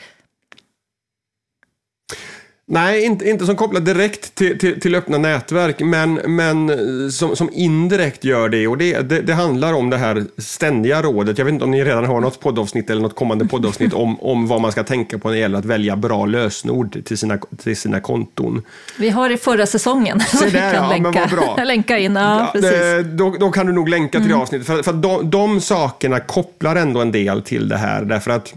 Nej, 2.69 3.05
inte, 3.05 3.31
inte 3.31 3.47
som 3.47 3.57
kopplat 3.57 3.85
direkt 3.85 4.35
till, 4.35 4.59
till, 4.59 4.81
till 4.81 4.95
öppna 4.95 5.19
nätverk, 5.19 5.81
men, 5.81 6.15
men 6.15 6.73
som, 7.13 7.37
som 7.37 7.51
indirekt 7.53 8.25
gör 8.25 8.49
det. 8.49 8.67
Och 8.67 8.79
det, 8.79 9.01
det, 9.01 9.21
det, 9.21 9.35
handlar 9.35 9.73
om 9.73 9.91
det 9.91 9.97
här 9.97 10.25
ständiga 10.39 11.03
rådet. 11.03 11.39
Jag 11.39 11.45
vet 11.45 11.53
inte 11.53 11.65
om 11.65 11.71
ni 11.71 11.85
redan 11.85 12.05
har 12.05 12.21
något 12.21 12.41
poddavsnitt 12.41 12.91
eller 12.91 13.03
något 13.03 13.17
kommande 13.17 13.47
poddavsnitt 13.47 13.93
om, 13.93 14.21
om 14.21 14.47
vad 14.47 14.61
man 14.61 14.73
ska 14.73 14.85
tänka 14.85 15.19
på 15.19 15.29
när 15.29 15.35
det 15.35 15.41
gäller 15.41 15.59
att 15.59 15.65
välja 15.65 15.97
bra 15.97 16.27
lösenord 16.27 17.05
till 17.05 17.19
sina, 17.19 17.39
till 17.63 17.77
sina 17.77 18.01
konton. 18.01 18.63
Vi 18.99 19.11
har 19.11 19.31
i 19.31 19.37
förra 19.37 19.67
säsongen. 19.67 20.21
Se 20.21 20.51
där, 20.51 20.75
kan 20.75 20.85
ja, 20.85 20.89
länka, 20.91 21.27
bra. 21.27 21.57
länka 21.65 21.99
in. 21.99 22.17
Ja, 22.17 22.41
ja 22.41 22.51
precis. 22.53 22.71
Det, 22.71 23.03
då, 23.03 23.37
då, 23.41 23.51
kan 23.51 23.67
du 23.67 23.73
nog 23.73 23.89
länka 23.89 24.19
till 24.19 24.27
mm. 24.27 24.37
det 24.37 24.43
avsnittet. 24.43 24.67
För, 24.67 24.83
för 24.83 24.93
de, 24.93 25.31
de 25.31 25.61
sakerna 25.61 26.21
kopplar 26.21 26.77
ändå 26.77 27.01
en 27.01 27.13
del 27.13 27.43
till 27.43 27.69
det 27.69 27.77
här. 27.77 28.05
Därför 28.05 28.31
att 28.31 28.55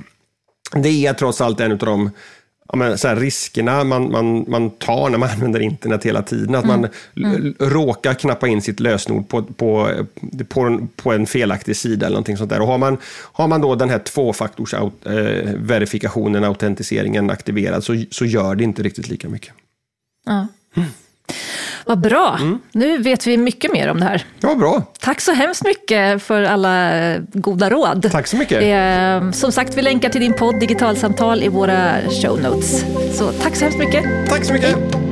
det 0.73 1.05
är 1.05 1.13
trots 1.13 1.41
allt 1.41 1.59
en 1.59 1.71
av 1.71 1.77
de 1.77 2.11
ja, 2.71 2.77
men, 2.77 2.97
så 2.97 3.07
här, 3.07 3.15
riskerna 3.15 3.83
man, 3.83 4.11
man, 4.11 4.45
man 4.47 4.69
tar 4.69 5.09
när 5.09 5.17
man 5.17 5.29
använder 5.33 5.59
internet 5.59 6.05
hela 6.05 6.21
tiden. 6.21 6.55
Att 6.55 6.63
mm. 6.63 6.81
man 6.81 6.89
mm. 7.15 7.55
råkar 7.59 8.13
knappa 8.13 8.47
in 8.47 8.61
sitt 8.61 8.79
lösenord 8.79 9.29
på, 9.29 9.43
på, 9.43 9.91
på, 10.47 10.61
en, 10.61 10.87
på 10.87 11.13
en 11.13 11.25
felaktig 11.25 11.75
sida 11.75 12.05
eller 12.05 12.13
någonting 12.13 12.37
sånt 12.37 12.49
där. 12.49 12.61
Och 12.61 12.67
har 12.67 12.77
man, 12.77 12.97
har 13.11 13.47
man 13.47 13.61
då 13.61 13.75
den 13.75 13.89
här 13.89 13.99
tvåfaktorsverifikationen, 13.99 16.43
eh, 16.43 16.49
autentiseringen 16.49 17.29
aktiverad, 17.29 17.83
så, 17.83 18.03
så 18.11 18.25
gör 18.25 18.55
det 18.55 18.63
inte 18.63 18.83
riktigt 18.83 19.09
lika 19.09 19.29
mycket. 19.29 19.53
Ja. 20.25 20.47
Mm. 20.75 20.89
Vad 21.89 21.99
bra, 21.99 22.37
mm. 22.39 22.59
nu 22.71 22.97
vet 22.97 23.27
vi 23.27 23.37
mycket 23.37 23.73
mer 23.73 23.87
om 23.87 23.99
det 23.99 24.05
här. 24.05 24.25
Ja, 24.39 24.55
bra. 24.55 24.83
Tack 24.99 25.21
så 25.21 25.31
hemskt 25.31 25.63
mycket 25.63 26.23
för 26.23 26.43
alla 26.43 26.99
eh, 26.99 27.21
goda 27.33 27.69
råd. 27.69 28.09
Tack 28.11 28.27
så 28.27 28.37
mycket. 28.37 28.63
Eh, 28.63 29.31
som 29.31 29.51
sagt, 29.51 29.77
vi 29.77 29.81
länkar 29.81 30.09
till 30.09 30.21
din 30.21 30.33
podd 30.33 30.59
Digitalsamtal 30.59 31.43
i 31.43 31.47
våra 31.47 31.95
show 32.21 32.41
notes. 32.41 32.85
Så 33.17 33.31
tack 33.31 33.55
så 33.55 33.63
hemskt 33.63 33.79
mycket. 33.79 34.03
Tack 34.29 34.45
så 34.45 34.53
mycket. 34.53 35.08